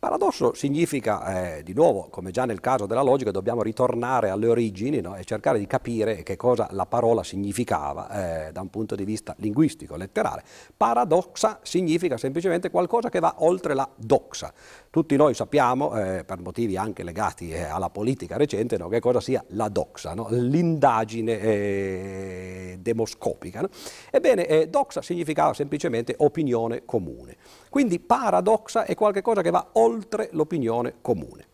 Paradosso 0.00 0.54
significa, 0.54 1.56
eh, 1.56 1.64
di 1.64 1.74
nuovo, 1.74 2.06
come 2.08 2.30
già 2.30 2.44
nel 2.44 2.60
caso 2.60 2.86
della 2.86 3.02
logica, 3.02 3.32
dobbiamo 3.32 3.62
ritornare 3.62 4.30
alle 4.30 4.46
origini 4.46 5.00
no? 5.00 5.16
e 5.16 5.24
cercare 5.24 5.58
di 5.58 5.66
capire 5.66 6.22
che 6.22 6.36
cosa 6.36 6.68
la 6.70 6.86
parola 6.86 7.24
significava 7.24 8.46
eh, 8.46 8.52
da 8.52 8.60
un 8.60 8.70
punto 8.70 8.94
di 8.94 9.04
vista 9.04 9.34
linguistico, 9.38 9.96
letterale. 9.96 10.44
Paradoxa 10.76 11.58
significa 11.64 12.16
semplicemente 12.16 12.70
qualcosa 12.70 13.08
che 13.08 13.18
va 13.18 13.34
oltre 13.38 13.74
la 13.74 13.90
doxa. 13.96 14.52
Tutti 14.88 15.16
noi 15.16 15.34
sappiamo, 15.34 15.92
eh, 15.98 16.22
per 16.22 16.38
motivi 16.38 16.76
anche 16.76 17.02
legati 17.02 17.50
eh, 17.50 17.64
alla 17.64 17.90
politica 17.90 18.36
recente, 18.36 18.76
no? 18.76 18.86
che 18.86 19.00
cosa 19.00 19.20
sia 19.20 19.44
la 19.48 19.68
doxa, 19.68 20.14
no? 20.14 20.28
l'indagine 20.30 21.40
eh, 21.40 22.78
demoscopica. 22.80 23.68
Ebbene, 24.12 24.46
eh, 24.46 24.68
doxa 24.68 25.02
significava 25.02 25.54
semplicemente 25.54 26.14
opinione 26.18 26.84
comune. 26.84 27.36
Quindi 27.78 28.00
paradoxa 28.00 28.86
è 28.86 28.96
qualcosa 28.96 29.40
che 29.40 29.50
va 29.50 29.64
oltre 29.74 30.30
l'opinione 30.32 30.94
comune. 31.00 31.46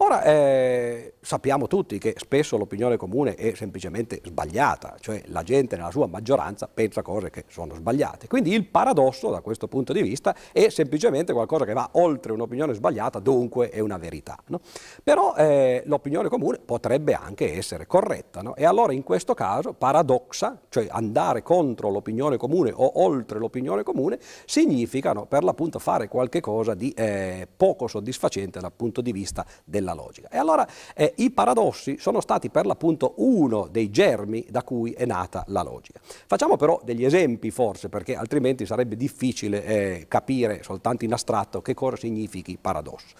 Ora, 0.00 0.22
eh, 0.22 1.14
sappiamo 1.20 1.66
tutti 1.66 1.98
che 1.98 2.14
spesso 2.16 2.56
l'opinione 2.56 2.96
comune 2.96 3.34
è 3.34 3.54
semplicemente 3.54 4.20
sbagliata, 4.24 4.94
cioè 5.00 5.20
la 5.26 5.42
gente 5.42 5.74
nella 5.74 5.90
sua 5.90 6.06
maggioranza 6.06 6.68
pensa 6.72 7.02
cose 7.02 7.30
che 7.30 7.44
sono 7.48 7.74
sbagliate. 7.74 8.28
Quindi 8.28 8.54
il 8.54 8.64
paradosso 8.64 9.28
da 9.28 9.40
questo 9.40 9.66
punto 9.66 9.92
di 9.92 10.00
vista 10.00 10.36
è 10.52 10.68
semplicemente 10.68 11.32
qualcosa 11.32 11.64
che 11.64 11.72
va 11.72 11.88
oltre 11.94 12.30
un'opinione 12.30 12.74
sbagliata, 12.74 13.18
dunque 13.18 13.70
è 13.70 13.80
una 13.80 13.98
verità. 13.98 14.38
No? 14.46 14.60
Però 15.02 15.34
eh, 15.34 15.82
l'opinione 15.86 16.28
comune 16.28 16.60
potrebbe 16.64 17.14
anche 17.14 17.56
essere 17.56 17.88
corretta 17.88 18.40
no? 18.40 18.54
e 18.54 18.64
allora 18.64 18.92
in 18.92 19.02
questo 19.02 19.34
caso 19.34 19.72
paradoxa, 19.72 20.60
cioè 20.68 20.86
andare 20.88 21.42
contro 21.42 21.90
l'opinione 21.90 22.36
comune 22.36 22.70
o 22.72 23.02
oltre 23.02 23.40
l'opinione 23.40 23.82
comune, 23.82 24.20
significa 24.46 25.12
no, 25.12 25.26
per 25.26 25.42
l'appunto 25.42 25.80
fare 25.80 26.06
qualche 26.06 26.40
cosa 26.40 26.74
di 26.74 26.92
eh, 26.92 27.48
poco 27.56 27.88
soddisfacente 27.88 28.60
dal 28.60 28.72
punto 28.72 29.00
di 29.00 29.10
vista 29.10 29.44
della 29.64 29.87
della 29.88 29.94
logica. 29.94 30.28
E 30.30 30.36
allora 30.36 30.66
eh, 30.94 31.12
i 31.16 31.30
paradossi 31.30 31.96
sono 31.98 32.20
stati 32.20 32.50
per 32.50 32.66
l'appunto 32.66 33.14
uno 33.16 33.68
dei 33.70 33.90
germi 33.90 34.44
da 34.48 34.62
cui 34.62 34.92
è 34.92 35.06
nata 35.06 35.44
la 35.48 35.62
logica. 35.62 36.00
Facciamo 36.02 36.56
però 36.56 36.80
degli 36.84 37.04
esempi 37.04 37.50
forse, 37.50 37.88
perché 37.88 38.14
altrimenti 38.14 38.66
sarebbe 38.66 38.96
difficile 38.96 39.64
eh, 39.64 40.04
capire 40.08 40.62
soltanto 40.62 41.04
in 41.04 41.12
astratto 41.12 41.62
che 41.62 41.74
cosa 41.74 41.96
significhi 41.96 42.58
paradosso. 42.60 43.14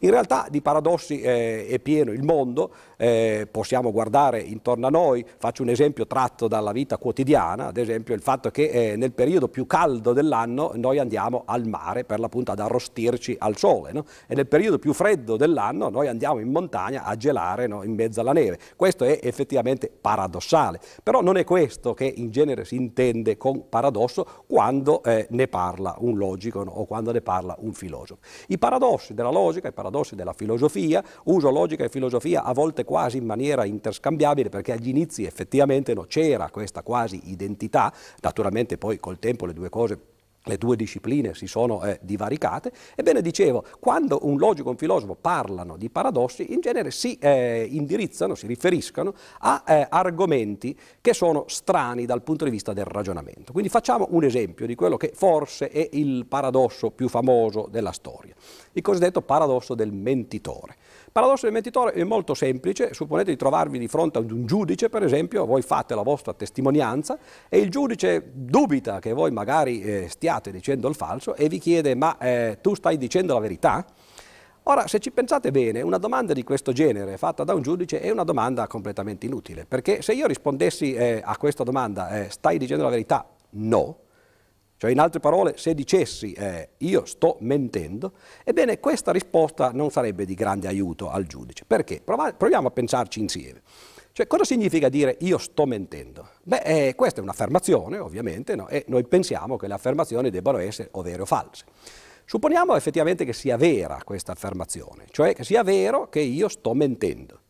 In 0.00 0.10
realtà 0.10 0.46
di 0.50 0.60
paradossi 0.60 1.20
eh, 1.20 1.66
è 1.66 1.78
pieno 1.78 2.12
il 2.12 2.22
mondo, 2.22 2.72
eh, 3.00 3.48
possiamo 3.50 3.90
guardare 3.90 4.40
intorno 4.40 4.86
a 4.86 4.90
noi, 4.90 5.24
faccio 5.38 5.62
un 5.62 5.70
esempio 5.70 6.06
tratto 6.06 6.48
dalla 6.48 6.70
vita 6.70 6.98
quotidiana, 6.98 7.68
ad 7.68 7.78
esempio 7.78 8.14
il 8.14 8.20
fatto 8.20 8.50
che 8.50 8.68
eh, 8.68 8.96
nel 8.96 9.12
periodo 9.12 9.48
più 9.48 9.66
caldo 9.66 10.12
dell'anno 10.12 10.72
noi 10.74 10.98
andiamo 10.98 11.44
al 11.46 11.66
mare 11.66 12.04
per 12.04 12.20
l'appunto 12.20 12.52
ad 12.52 12.60
arrostirci 12.60 13.36
al 13.38 13.56
sole 13.56 13.92
no? 13.92 14.04
e 14.26 14.34
nel 14.34 14.46
periodo 14.46 14.78
più 14.78 14.92
freddo 14.92 15.38
dell'anno 15.38 15.88
noi 15.88 16.08
andiamo 16.08 16.40
in 16.40 16.50
montagna 16.50 17.04
a 17.04 17.16
gelare 17.16 17.66
no? 17.66 17.82
in 17.84 17.94
mezzo 17.94 18.20
alla 18.20 18.32
neve. 18.32 18.58
Questo 18.76 19.04
è 19.04 19.18
effettivamente 19.22 19.90
paradossale, 19.98 20.78
però 21.02 21.22
non 21.22 21.38
è 21.38 21.44
questo 21.44 21.94
che 21.94 22.04
in 22.04 22.30
genere 22.30 22.66
si 22.66 22.76
intende 22.76 23.38
con 23.38 23.70
paradosso 23.70 24.44
quando 24.46 25.02
eh, 25.04 25.26
ne 25.30 25.48
parla 25.48 25.96
un 26.00 26.18
logico 26.18 26.64
no? 26.64 26.72
o 26.72 26.84
quando 26.84 27.12
ne 27.12 27.22
parla 27.22 27.56
un 27.60 27.72
filosofo. 27.72 28.18
I 28.48 28.58
paradossi 28.58 29.14
della 29.14 29.30
logica, 29.30 29.68
i 29.68 29.72
paradossi 29.72 30.14
della 30.14 30.34
filosofia, 30.34 31.02
uso 31.24 31.50
logica 31.50 31.84
e 31.84 31.88
filosofia 31.88 32.44
a 32.44 32.52
volte 32.52 32.84
quasi 32.90 33.18
in 33.18 33.24
maniera 33.24 33.64
interscambiabile 33.64 34.48
perché 34.48 34.72
agli 34.72 34.88
inizi 34.88 35.24
effettivamente 35.24 35.94
no, 35.94 36.06
c'era 36.08 36.50
questa 36.50 36.82
quasi 36.82 37.20
identità, 37.30 37.94
naturalmente 38.20 38.78
poi 38.78 38.98
col 38.98 39.20
tempo 39.20 39.46
le 39.46 39.52
due 39.52 39.68
cose 39.68 39.98
le 40.44 40.56
due 40.56 40.74
discipline 40.74 41.34
si 41.34 41.46
sono 41.46 41.84
eh, 41.84 41.98
divaricate. 42.02 42.72
Ebbene, 42.94 43.20
dicevo, 43.20 43.64
quando 43.78 44.20
un 44.22 44.38
logico 44.38 44.68
e 44.68 44.72
un 44.72 44.78
filosofo 44.78 45.14
parlano 45.14 45.76
di 45.76 45.90
paradossi, 45.90 46.52
in 46.52 46.60
genere 46.60 46.90
si 46.90 47.18
eh, 47.18 47.68
indirizzano, 47.70 48.34
si 48.34 48.46
riferiscono 48.46 49.14
a 49.40 49.62
eh, 49.66 49.86
argomenti 49.88 50.76
che 51.00 51.12
sono 51.12 51.44
strani 51.46 52.06
dal 52.06 52.22
punto 52.22 52.44
di 52.44 52.50
vista 52.50 52.72
del 52.72 52.86
ragionamento. 52.86 53.52
Quindi 53.52 53.68
facciamo 53.68 54.08
un 54.10 54.24
esempio 54.24 54.66
di 54.66 54.74
quello 54.74 54.96
che 54.96 55.12
forse 55.14 55.68
è 55.68 55.86
il 55.92 56.24
paradosso 56.26 56.90
più 56.90 57.08
famoso 57.08 57.68
della 57.70 57.92
storia, 57.92 58.34
il 58.72 58.82
cosiddetto 58.82 59.20
paradosso 59.20 59.74
del 59.74 59.92
mentitore. 59.92 60.76
Il 61.10 61.16
paradosso 61.16 61.46
del 61.46 61.54
mentitore 61.54 61.90
è 61.90 62.04
molto 62.04 62.34
semplice, 62.34 62.94
supponete 62.94 63.32
di 63.32 63.36
trovarvi 63.36 63.80
di 63.80 63.88
fronte 63.88 64.18
ad 64.18 64.30
un 64.30 64.46
giudice, 64.46 64.88
per 64.88 65.02
esempio, 65.02 65.44
voi 65.44 65.60
fate 65.60 65.96
la 65.96 66.02
vostra 66.02 66.32
testimonianza 66.34 67.18
e 67.48 67.58
il 67.58 67.68
giudice 67.68 68.30
dubita 68.32 69.00
che 69.00 69.12
voi 69.12 69.32
magari 69.32 69.82
eh, 69.82 70.08
stiate 70.08 70.52
dicendo 70.52 70.88
il 70.88 70.94
falso 70.94 71.34
e 71.34 71.48
vi 71.48 71.58
chiede 71.58 71.96
ma 71.96 72.16
eh, 72.16 72.58
tu 72.60 72.76
stai 72.76 72.96
dicendo 72.96 73.34
la 73.34 73.40
verità? 73.40 73.84
Ora, 74.62 74.86
se 74.86 75.00
ci 75.00 75.10
pensate 75.10 75.50
bene, 75.50 75.82
una 75.82 75.98
domanda 75.98 76.32
di 76.32 76.44
questo 76.44 76.70
genere 76.70 77.16
fatta 77.16 77.42
da 77.42 77.54
un 77.54 77.62
giudice 77.62 78.00
è 78.00 78.10
una 78.10 78.22
domanda 78.22 78.68
completamente 78.68 79.26
inutile, 79.26 79.64
perché 79.66 80.02
se 80.02 80.12
io 80.12 80.28
rispondessi 80.28 80.94
eh, 80.94 81.20
a 81.24 81.36
questa 81.36 81.64
domanda, 81.64 82.20
eh, 82.20 82.30
stai 82.30 82.56
dicendo 82.56 82.84
la 82.84 82.90
verità? 82.90 83.26
No, 83.50 83.96
cioè 84.80 84.92
in 84.92 84.98
altre 84.98 85.20
parole, 85.20 85.58
se 85.58 85.74
dicessi 85.74 86.32
eh, 86.32 86.70
io 86.78 87.04
sto 87.04 87.36
mentendo, 87.40 88.12
ebbene 88.42 88.80
questa 88.80 89.12
risposta 89.12 89.72
non 89.74 89.90
sarebbe 89.90 90.24
di 90.24 90.32
grande 90.32 90.68
aiuto 90.68 91.10
al 91.10 91.26
giudice. 91.26 91.64
Perché? 91.66 92.00
proviamo 92.02 92.68
a 92.68 92.70
pensarci 92.70 93.20
insieme. 93.20 93.60
Cioè, 94.10 94.26
cosa 94.26 94.44
significa 94.44 94.88
dire 94.88 95.18
io 95.20 95.36
sto 95.36 95.66
mentendo? 95.66 96.30
Beh, 96.44 96.62
eh, 96.64 96.94
questa 96.94 97.20
è 97.20 97.22
un'affermazione, 97.22 97.98
ovviamente, 97.98 98.56
no? 98.56 98.68
e 98.68 98.86
noi 98.88 99.04
pensiamo 99.04 99.58
che 99.58 99.66
le 99.66 99.74
affermazioni 99.74 100.30
debbano 100.30 100.56
essere 100.56 100.88
o 100.92 101.02
vere 101.02 101.20
o 101.20 101.26
false. 101.26 101.66
Supponiamo 102.24 102.74
effettivamente 102.74 103.26
che 103.26 103.34
sia 103.34 103.58
vera 103.58 104.00
questa 104.02 104.32
affermazione, 104.32 105.04
cioè 105.10 105.34
che 105.34 105.44
sia 105.44 105.62
vero 105.62 106.08
che 106.08 106.20
io 106.20 106.48
sto 106.48 106.72
mentendo. 106.72 107.40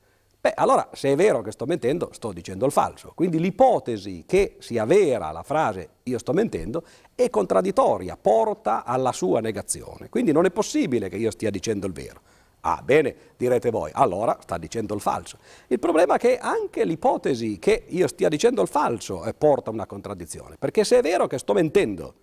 Beh, 0.42 0.52
allora, 0.54 0.88
se 0.94 1.12
è 1.12 1.16
vero 1.16 1.42
che 1.42 1.50
sto 1.50 1.66
mentendo, 1.66 2.08
sto 2.12 2.32
dicendo 2.32 2.64
il 2.64 2.72
falso. 2.72 3.12
Quindi 3.14 3.38
l'ipotesi 3.38 4.24
che 4.26 4.56
sia 4.60 4.86
vera 4.86 5.30
la 5.32 5.42
frase 5.42 5.88
io 6.04 6.18
sto 6.18 6.32
mentendo 6.32 6.82
è 7.14 7.28
contraddittoria, 7.28 8.16
porta 8.16 8.84
alla 8.84 9.12
sua 9.12 9.40
negazione. 9.40 10.08
Quindi 10.08 10.32
non 10.32 10.46
è 10.46 10.50
possibile 10.50 11.10
che 11.10 11.16
io 11.16 11.30
stia 11.30 11.50
dicendo 11.50 11.86
il 11.86 11.92
vero. 11.92 12.20
Ah, 12.62 12.80
bene, 12.82 13.14
direte 13.36 13.70
voi, 13.70 13.90
allora 13.92 14.38
sta 14.40 14.56
dicendo 14.56 14.94
il 14.94 15.00
falso. 15.02 15.38
Il 15.66 15.78
problema 15.78 16.14
è 16.14 16.18
che 16.18 16.38
anche 16.38 16.84
l'ipotesi 16.84 17.58
che 17.58 17.84
io 17.88 18.06
stia 18.06 18.28
dicendo 18.28 18.62
il 18.62 18.68
falso 18.68 19.24
eh, 19.24 19.34
porta 19.34 19.68
a 19.68 19.72
una 19.72 19.86
contraddizione, 19.86 20.56
perché 20.58 20.84
se 20.84 20.98
è 20.98 21.02
vero 21.02 21.26
che 21.26 21.38
sto 21.38 21.52
mentendo, 21.52 22.14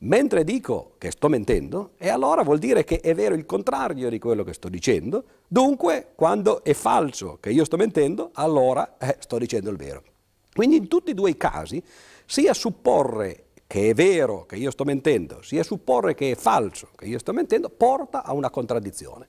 Mentre 0.00 0.44
dico 0.44 0.92
che 0.96 1.10
sto 1.10 1.28
mentendo, 1.28 1.90
e 1.98 2.08
allora 2.08 2.44
vuol 2.44 2.58
dire 2.58 2.84
che 2.84 3.00
è 3.00 3.14
vero 3.16 3.34
il 3.34 3.44
contrario 3.44 4.08
di 4.08 4.20
quello 4.20 4.44
che 4.44 4.52
sto 4.52 4.68
dicendo, 4.68 5.24
dunque 5.48 6.12
quando 6.14 6.62
è 6.62 6.72
falso 6.72 7.38
che 7.40 7.50
io 7.50 7.64
sto 7.64 7.76
mentendo, 7.76 8.30
allora 8.34 8.96
eh, 8.98 9.16
sto 9.18 9.38
dicendo 9.38 9.70
il 9.70 9.76
vero. 9.76 10.02
Quindi 10.54 10.76
in 10.76 10.86
tutti 10.86 11.10
e 11.10 11.14
due 11.14 11.30
i 11.30 11.36
casi, 11.36 11.82
sia 12.26 12.54
supporre 12.54 13.46
che 13.66 13.90
è 13.90 13.94
vero 13.94 14.46
che 14.46 14.54
io 14.54 14.70
sto 14.70 14.84
mentendo, 14.84 15.42
sia 15.42 15.64
supporre 15.64 16.14
che 16.14 16.30
è 16.30 16.34
falso 16.36 16.88
che 16.94 17.04
io 17.04 17.18
sto 17.18 17.32
mentendo, 17.32 17.68
porta 17.68 18.22
a 18.22 18.32
una 18.34 18.50
contraddizione. 18.50 19.28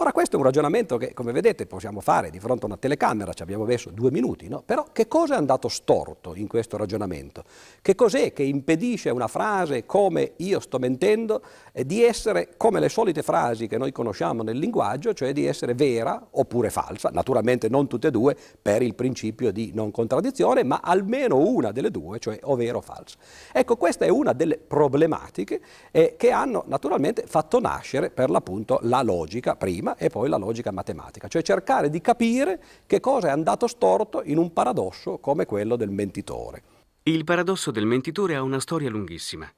Ora 0.00 0.12
questo 0.12 0.36
è 0.36 0.38
un 0.38 0.46
ragionamento 0.46 0.96
che, 0.96 1.12
come 1.12 1.30
vedete, 1.30 1.66
possiamo 1.66 2.00
fare 2.00 2.30
di 2.30 2.40
fronte 2.40 2.62
a 2.62 2.68
una 2.68 2.78
telecamera, 2.78 3.34
ci 3.34 3.42
abbiamo 3.42 3.66
messo 3.66 3.90
due 3.90 4.10
minuti, 4.10 4.48
no? 4.48 4.62
Però 4.64 4.86
che 4.92 5.06
cosa 5.06 5.34
è 5.34 5.36
andato 5.36 5.68
storto 5.68 6.34
in 6.34 6.46
questo 6.48 6.78
ragionamento? 6.78 7.44
Che 7.82 7.94
cos'è 7.94 8.32
che 8.32 8.42
impedisce 8.42 9.10
a 9.10 9.12
una 9.12 9.26
frase 9.26 9.84
come 9.84 10.32
io 10.36 10.58
sto 10.60 10.78
mentendo 10.78 11.42
eh, 11.74 11.84
di 11.84 12.02
essere 12.02 12.54
come 12.56 12.80
le 12.80 12.88
solite 12.88 13.20
frasi 13.22 13.66
che 13.66 13.76
noi 13.76 13.92
conosciamo 13.92 14.42
nel 14.42 14.56
linguaggio, 14.56 15.12
cioè 15.12 15.34
di 15.34 15.44
essere 15.44 15.74
vera 15.74 16.28
oppure 16.30 16.70
falsa? 16.70 17.10
Naturalmente 17.12 17.68
non 17.68 17.86
tutte 17.86 18.06
e 18.06 18.10
due 18.10 18.34
per 18.62 18.80
il 18.80 18.94
principio 18.94 19.52
di 19.52 19.72
non 19.74 19.90
contraddizione, 19.90 20.64
ma 20.64 20.80
almeno 20.82 21.36
una 21.36 21.72
delle 21.72 21.90
due, 21.90 22.18
cioè 22.20 22.38
o 22.44 22.56
vera 22.56 22.78
o 22.78 22.80
falsa. 22.80 23.18
Ecco, 23.52 23.76
questa 23.76 24.06
è 24.06 24.08
una 24.08 24.32
delle 24.32 24.56
problematiche 24.56 25.60
eh, 25.90 26.14
che 26.16 26.30
hanno 26.30 26.64
naturalmente 26.68 27.24
fatto 27.26 27.60
nascere 27.60 28.08
per 28.08 28.30
l'appunto 28.30 28.78
la 28.84 29.02
logica 29.02 29.56
prima, 29.56 29.89
sistema 29.90 29.96
e 29.96 30.08
poi 30.08 30.28
la 30.28 30.36
logica 30.36 30.70
matematica, 30.70 31.28
cioè 31.28 31.42
cercare 31.42 31.90
di 31.90 32.00
capire 32.00 32.62
che 32.86 33.00
cosa 33.00 33.28
è 33.28 33.30
andato 33.30 33.66
storto 33.66 34.22
in 34.24 34.38
un 34.38 34.52
paradosso 34.52 35.18
come 35.18 35.46
quello 35.46 35.76
del 35.76 35.90
mentitore. 35.90 36.62
Il 37.04 37.24
paradosso 37.24 37.70
del 37.70 37.86
mentitore 37.86 38.36
ha 38.36 38.42
una 38.42 38.60
storia 38.60 38.90
lunghissima. 38.90 39.50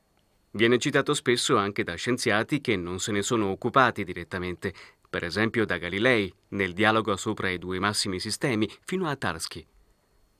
Viene 0.52 0.78
citato 0.78 1.14
spesso 1.14 1.56
anche 1.56 1.82
da 1.82 1.94
scienziati 1.94 2.60
che 2.60 2.76
non 2.76 3.00
se 3.00 3.12
ne 3.12 3.22
sono 3.22 3.50
occupati 3.50 4.04
direttamente, 4.04 4.72
per 5.08 5.24
esempio 5.24 5.64
da 5.64 5.78
Galilei, 5.78 6.32
nel 6.48 6.72
dialogo 6.72 7.16
sopra 7.16 7.50
i 7.50 7.58
due 7.58 7.78
massimi 7.78 8.20
sistemi, 8.20 8.70
fino 8.84 9.08
a 9.08 9.16
Tarski. 9.16 9.66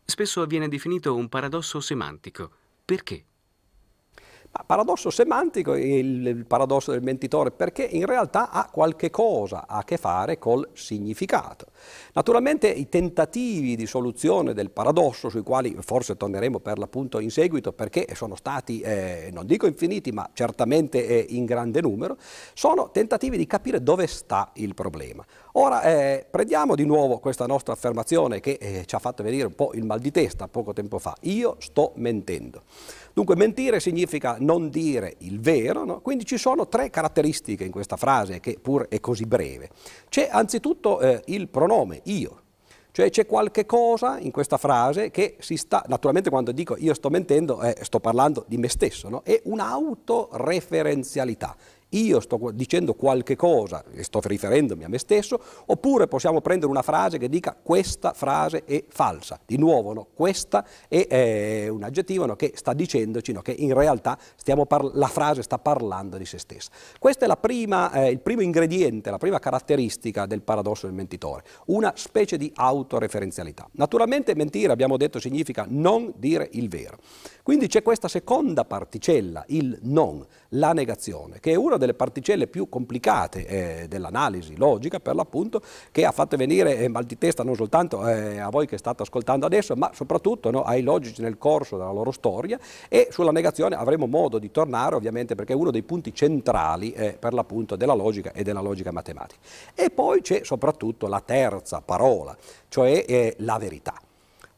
Spesso 0.05 0.45
viene 0.47 0.69
definito 0.69 1.15
un 1.15 1.29
paradosso 1.29 1.81
semantico. 1.81 2.51
Perché? 2.85 3.25
Paradosso 4.67 5.09
semantico 5.09 5.75
il, 5.75 6.27
il, 6.27 6.45
paradosso 6.47 6.93
del 6.93 7.03
mentitore 7.03 7.51
perché 7.51 7.83
in 7.85 8.05
realtà 8.05 8.51
ha 8.51 8.69
qualche 8.71 9.09
cosa 9.09 9.67
a 9.67 9.83
che 9.83 9.97
fare 9.97 10.39
col 10.39 10.69
significato. 10.75 11.67
Naturalmente 12.13 12.69
i 12.69 12.89
tentativi 12.89 13.77
di 13.77 13.87
soluzione 13.87 14.53
del 14.53 14.71
paradosso, 14.71 15.31
sui 15.31 15.43
quali 15.43 15.75
forse 15.81 16.19
torneremo 16.19 16.59
per 16.61 16.79
l'appunto 16.79 17.19
in 17.19 17.31
seguito 17.31 17.73
perché 17.73 18.07
sono 18.15 18.35
stati, 18.35 18.81
eh, 18.81 19.31
non 19.33 19.47
dico 19.47 19.67
infiniti, 19.67 20.13
ma 20.13 20.29
certamente 20.35 21.07
eh, 21.07 21.27
in 21.31 21.47
grande 21.47 21.81
numero, 21.81 22.19
sono 22.53 22.91
tentativi 22.91 23.39
di 23.39 23.47
capire 23.47 23.83
dove 23.83 24.07
sta 24.07 24.51
il 24.55 24.75
problema. 24.75 25.25
Ora 25.53 25.83
eh, 25.83 26.27
prendiamo 26.31 26.75
di 26.75 26.85
nuovo 26.85 27.19
questa 27.19 27.47
nostra 27.47 27.73
affermazione 27.73 28.41
che 28.41 28.59
eh, 28.61 28.85
ci 28.87 28.95
ha 28.95 28.99
fatto 28.99 29.23
venire 29.23 29.47
un 29.47 29.55
po' 29.55 29.73
il 29.75 29.85
mal 29.85 29.99
di 29.99 30.11
testa 30.11 30.49
poco 30.49 30.73
tempo 30.73 30.99
fa. 30.99 31.15
Io 31.23 31.57
sto 31.59 31.93
mentendo. 31.97 32.63
Dunque 33.15 33.37
mentire 33.37 33.79
significa 33.79 34.39
non 34.41 34.71
dire 34.71 35.17
il 35.19 35.39
vero, 35.41 35.85
no? 35.85 36.01
quindi 36.01 36.25
ci 36.25 36.39
sono 36.39 36.67
tre 36.69 36.89
caratteristiche 36.91 37.65
in 37.65 37.71
questa 37.71 37.97
frase 37.97 38.41
che 38.41 38.59
pur 38.61 38.89
è 38.89 38.99
così 39.01 39.27
breve. 39.27 39.69
C'è 40.09 40.29
anzitutto 40.31 41.01
eh, 41.01 41.21
il 41.27 41.49
pronome 41.49 42.01
io, 42.05 42.41
cioè 42.93 43.11
c'è 43.11 43.27
qualche 43.27 43.67
cosa 43.67 44.19
in 44.19 44.31
questa 44.31 44.57
frase 44.57 45.11
che 45.11 45.37
si 45.41 45.57
sta, 45.57 45.85
naturalmente 45.89 46.31
quando 46.31 46.53
dico 46.53 46.77
io 46.79 46.95
sto 46.95 47.11
mentendo 47.11 47.61
eh, 47.63 47.77
sto 47.83 47.99
parlando 48.01 48.45
di 48.49 48.57
me 48.57 48.69
stesso, 48.69 49.09
no? 49.09 49.23
è 49.25 49.41
un'autoreferenzialità 49.45 51.57
io 51.93 52.21
sto 52.21 52.51
dicendo 52.53 52.95
qualche 52.95 53.37
cosa 53.37 53.85
e 53.93 54.03
sto 54.03 54.21
riferendomi 54.23 54.85
a 54.85 54.89
me 54.89 54.99
stesso, 54.99 55.41
oppure 55.67 56.07
possiamo 56.07 56.41
prendere 56.41 56.71
una 56.71 56.83
frase 56.83 57.19
che 57.19 57.29
dica 57.29 57.57
questa 57.61 58.13
frase 58.13 58.65
è 58.65 58.85
falsa. 58.89 59.39
Di 59.45 59.57
nuovo, 59.57 59.93
no? 59.93 60.07
questa 60.15 60.65
è 60.89 61.07
eh, 61.09 61.69
un 61.69 61.83
aggettivo 61.83 62.27
no? 62.27 62.37
che 62.37 62.53
sta 62.55 62.73
dicendoci 62.73 63.33
no? 63.33 63.43
che 63.43 63.53
in 63.53 63.75
realtà 63.75 64.19
la 64.93 65.07
frase 65.09 65.43
sta 65.43 65.59
parlando 65.59 66.17
di 66.17 66.25
se 66.25 66.39
stessa. 66.39 66.71
Questo 66.99 67.25
è 67.25 67.29
prima, 67.37 67.93
eh, 67.93 68.11
il 68.11 68.21
primo 68.21 68.43
ingrediente, 68.43 69.11
la 69.11 69.19
prima 69.19 69.39
caratteristica 69.39 70.27
del 70.27 70.43
paradosso 70.43 70.87
del 70.87 70.95
mentitore, 70.95 71.43
una 71.67 71.93
specie 71.97 72.37
di 72.37 72.51
autoreferenzialità. 72.55 73.69
Naturalmente 73.73 74.35
mentire, 74.35 74.73
abbiamo 74.73 74.97
detto, 74.97 75.19
significa 75.19 75.67
non 75.69 76.13
dire 76.17 76.49
il 76.53 76.69
vero. 76.69 76.99
Quindi 77.43 77.67
c'è 77.67 77.83
questa 77.83 78.09
seconda 78.09 78.65
particella, 78.65 79.45
il 79.49 79.79
non, 79.83 80.25
la 80.55 80.73
negazione, 80.73 81.39
che 81.41 81.53
è 81.53 81.55
una 81.55 81.77
delle 81.77 81.95
particelle 81.95 82.47
più 82.47 82.69
complicate 82.69 83.47
eh, 83.47 83.89
dell'analisi 83.89 84.57
logica, 84.57 85.01
per 85.01 85.15
l'appunto, 85.15 85.63
che 85.91 86.05
ha 86.05 86.13
fatto 86.13 86.37
venire 86.37 86.79
eh, 86.79 86.89
mal 86.89 87.05
di 87.05 87.17
testa 87.19 87.43
non 87.43 87.55
soltanto 87.55 88.07
eh, 88.07 88.39
a 88.39 88.49
voi 88.51 88.67
che 88.67 88.79
state 88.79 89.03
ascoltando 89.03 89.47
adesso, 89.47 89.75
ma 89.77 89.91
soprattutto 89.95 90.51
no, 90.51 90.63
ai 90.63 90.83
logici 90.83 91.23
nel 91.23 91.39
corso 91.39 91.77
della 91.77 91.93
loro 91.93 92.11
storia 92.11 92.59
e 92.89 93.09
sulla 93.11 93.33
negazione 93.33 93.77
avremo 93.77 94.07
modo 94.07 94.39
di 94.39 94.51
tornare 94.51 94.95
ovviamente 94.95 95.35
perché 95.35 95.53
è 95.53 95.57
uno 95.57 95.71
dei 95.71 95.83
punti 95.83 96.15
centrali 96.15 96.93
eh, 96.93 97.17
per 97.19 97.33
l'appunto 97.33 97.77
della 97.77 97.95
logica 97.95 98.33
e 98.33 98.43
della 98.43 98.61
logica 98.61 98.93
matematica. 98.93 99.41
E 99.75 99.91
poi 99.91 100.21
c'è 100.21 100.41
soprattutto 100.45 101.07
la 101.07 101.21
terza 101.21 101.81
parola, 101.81 102.37
cioè 102.69 103.05
eh, 103.07 103.35
la 103.39 103.59
verità. 103.59 103.95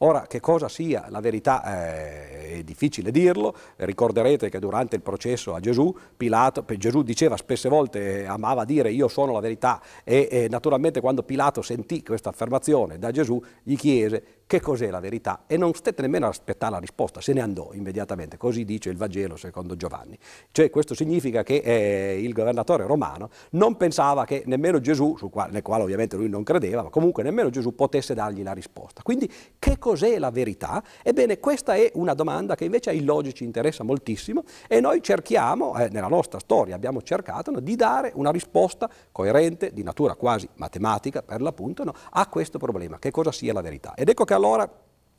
Ora, 0.05 0.27
che 0.27 0.39
cosa 0.39 0.69
sia 0.69 1.07
la 1.09 1.19
verità 1.19 1.63
eh, 1.63 2.59
è 2.59 2.63
difficile 2.63 3.09
dirlo, 3.09 3.55
ricorderete 3.77 4.49
che 4.49 4.59
durante 4.59 4.95
il 4.95 5.01
processo 5.01 5.55
a 5.55 5.59
Gesù, 5.59 5.95
Pilato, 6.15 6.63
Gesù 6.77 7.01
diceva 7.01 7.37
spesse 7.37 7.69
volte, 7.69 8.21
eh, 8.21 8.25
amava 8.25 8.65
dire 8.65 8.91
io 8.91 9.07
sono 9.07 9.31
la 9.31 9.39
verità 9.39 9.81
e, 10.03 10.27
e 10.29 10.47
naturalmente 10.47 11.01
quando 11.01 11.23
Pilato 11.23 11.63
sentì 11.63 12.03
questa 12.03 12.29
affermazione 12.29 12.99
da 12.99 13.09
Gesù 13.09 13.41
gli 13.63 13.75
chiese 13.75 14.43
che 14.47 14.61
cos'è 14.61 14.89
la 14.89 14.99
verità 14.99 15.43
e 15.47 15.57
non 15.57 15.73
stette 15.73 16.01
nemmeno 16.01 16.25
ad 16.25 16.31
aspettare 16.31 16.73
la 16.73 16.79
risposta, 16.79 17.19
se 17.19 17.33
ne 17.33 17.41
andò 17.41 17.71
immediatamente, 17.73 18.37
così 18.37 18.63
dice 18.63 18.89
il 18.89 18.97
Vangelo 18.97 19.35
secondo 19.37 19.75
Giovanni. 19.75 20.17
Cioè 20.51 20.69
questo 20.69 20.93
significa 20.93 21.43
che 21.43 21.55
eh, 21.55 22.19
il 22.21 22.31
governatore 22.33 22.85
romano 22.85 23.29
non 23.51 23.75
pensava 23.75 24.25
che 24.25 24.43
nemmeno 24.45 24.79
Gesù, 24.79 25.17
quale, 25.31 25.51
nel 25.51 25.61
quale 25.63 25.83
ovviamente 25.83 26.15
lui 26.15 26.29
non 26.29 26.43
credeva, 26.43 26.83
ma 26.83 26.89
comunque 26.89 27.23
nemmeno 27.23 27.49
Gesù 27.49 27.73
potesse 27.73 28.13
dargli 28.13 28.43
la 28.43 28.53
risposta. 28.53 29.01
Quindi 29.01 29.31
che 29.57 29.79
cos'è 29.79 30.19
la 30.19 30.29
verità? 30.29 30.83
Ebbene 31.01 31.39
questa 31.39 31.73
è 31.73 31.91
una 31.95 32.13
domanda 32.13 32.55
che 32.55 32.65
invece 32.65 32.91
ai 32.91 33.03
logici 33.03 33.43
interessa 33.43 33.83
moltissimo 33.83 34.43
e 34.67 34.79
noi 34.79 35.01
cerchiamo, 35.01 35.75
eh, 35.77 35.89
nella 35.89 36.07
nostra 36.07 36.39
storia 36.39 36.75
abbiamo 36.75 37.01
cercato 37.01 37.49
no, 37.49 37.59
di 37.59 37.75
dare 37.75 38.11
una 38.13 38.29
risposta 38.29 38.87
coerente, 39.11 39.73
di 39.73 39.81
natura 39.81 40.13
quasi 40.13 40.47
matematica 40.55 41.23
per 41.23 41.41
l'appunto, 41.41 41.83
no, 41.83 41.93
a 42.11 42.27
questo 42.27 42.59
problema, 42.59 42.99
che 42.99 43.09
cosa 43.09 43.31
sia 43.31 43.51
la 43.51 43.61
verità. 43.61 43.93
Ed 43.95 44.09
ecco 44.09 44.23
che 44.23 44.33
allora 44.35 44.69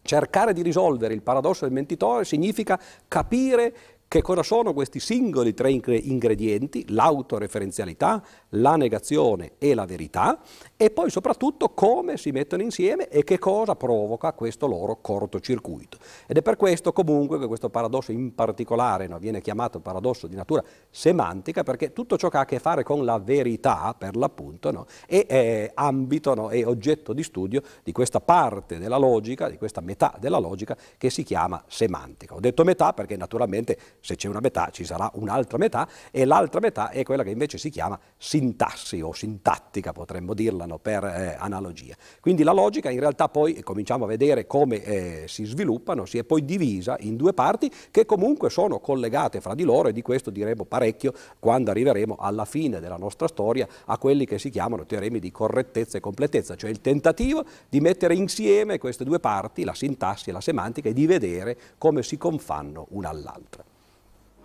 cercare 0.02 0.52
di 0.52 0.62
risolvere 0.62 1.14
il 1.14 1.22
paradosso 1.22 1.64
del 1.64 1.74
mentitore 1.74 2.24
significa 2.24 2.80
capire 3.08 3.74
che 4.08 4.22
cosa 4.22 4.42
sono 4.42 4.72
questi 4.72 5.00
singoli 5.00 5.52
tre 5.52 5.70
ingredienti, 5.72 6.84
l'autoreferenzialità, 6.90 8.22
la 8.50 8.76
negazione 8.76 9.52
e 9.58 9.74
la 9.74 9.84
verità, 9.84 10.40
e 10.76 10.90
poi 10.90 11.10
soprattutto 11.10 11.70
come 11.70 12.16
si 12.16 12.30
mettono 12.30 12.62
insieme 12.62 13.08
e 13.08 13.24
che 13.24 13.38
cosa 13.38 13.74
provoca 13.74 14.32
questo 14.32 14.68
loro 14.68 15.00
cortocircuito. 15.00 15.98
Ed 16.26 16.36
è 16.36 16.42
per 16.42 16.56
questo 16.56 16.92
comunque 16.92 17.38
che 17.38 17.46
questo 17.46 17.68
paradosso 17.68 18.12
in 18.12 18.34
particolare 18.34 19.08
no, 19.08 19.18
viene 19.18 19.40
chiamato 19.40 19.80
paradosso 19.80 20.28
di 20.28 20.36
natura 20.36 20.62
semantica, 20.88 21.64
perché 21.64 21.92
tutto 21.92 22.16
ciò 22.16 22.28
che 22.28 22.36
ha 22.36 22.40
a 22.40 22.44
che 22.44 22.60
fare 22.60 22.84
con 22.84 23.04
la 23.04 23.18
verità, 23.18 23.94
per 23.98 24.16
l'appunto, 24.16 24.70
no, 24.70 24.86
è, 25.06 25.26
è 25.26 25.70
ambito, 25.74 26.34
no, 26.34 26.50
oggetto 26.64 27.12
di 27.12 27.24
studio 27.24 27.60
di 27.82 27.90
questa 27.90 28.20
parte 28.20 28.78
della 28.78 28.98
logica, 28.98 29.48
di 29.48 29.58
questa 29.58 29.80
metà 29.80 30.14
della 30.20 30.38
logica 30.38 30.76
che 30.96 31.10
si 31.10 31.24
chiama 31.24 31.62
semantica. 31.66 32.34
Ho 32.34 32.40
detto 32.40 32.62
metà 32.62 32.92
perché 32.92 33.16
naturalmente 33.16 33.76
se 34.06 34.14
c'è 34.14 34.28
una 34.28 34.38
metà 34.40 34.68
ci 34.70 34.84
sarà 34.84 35.10
un'altra 35.14 35.58
metà 35.58 35.88
e 36.12 36.24
l'altra 36.24 36.60
metà 36.60 36.90
è 36.90 37.02
quella 37.02 37.24
che 37.24 37.30
invece 37.30 37.58
si 37.58 37.70
chiama 37.70 37.98
sintassi 38.16 39.00
o 39.00 39.12
sintattica, 39.12 39.90
potremmo 39.90 40.32
dirla 40.32 40.64
no, 40.64 40.78
per 40.78 41.02
eh, 41.02 41.36
analogia. 41.36 41.96
Quindi 42.20 42.44
la 42.44 42.52
logica 42.52 42.88
in 42.88 43.00
realtà 43.00 43.28
poi, 43.28 43.60
cominciamo 43.64 44.04
a 44.04 44.06
vedere 44.06 44.46
come 44.46 44.82
eh, 44.84 45.24
si 45.26 45.44
sviluppano, 45.44 46.04
si 46.04 46.18
è 46.18 46.24
poi 46.24 46.44
divisa 46.44 46.96
in 47.00 47.16
due 47.16 47.32
parti 47.32 47.68
che 47.90 48.06
comunque 48.06 48.48
sono 48.48 48.78
collegate 48.78 49.40
fra 49.40 49.56
di 49.56 49.64
loro 49.64 49.88
e 49.88 49.92
di 49.92 50.02
questo 50.02 50.30
diremo 50.30 50.64
parecchio 50.64 51.12
quando 51.40 51.72
arriveremo 51.72 52.14
alla 52.16 52.44
fine 52.44 52.78
della 52.78 52.96
nostra 52.96 53.26
storia 53.26 53.66
a 53.86 53.98
quelli 53.98 54.24
che 54.24 54.38
si 54.38 54.50
chiamano 54.50 54.86
teoremi 54.86 55.18
di 55.18 55.32
correttezza 55.32 55.98
e 55.98 56.00
completezza, 56.00 56.54
cioè 56.54 56.70
il 56.70 56.80
tentativo 56.80 57.44
di 57.68 57.80
mettere 57.80 58.14
insieme 58.14 58.78
queste 58.78 59.02
due 59.02 59.18
parti, 59.18 59.64
la 59.64 59.74
sintassi 59.74 60.30
e 60.30 60.32
la 60.32 60.40
semantica, 60.40 60.88
e 60.88 60.92
di 60.92 61.06
vedere 61.06 61.58
come 61.76 62.04
si 62.04 62.16
confanno 62.16 62.86
una 62.90 63.08
all'altra. 63.08 63.64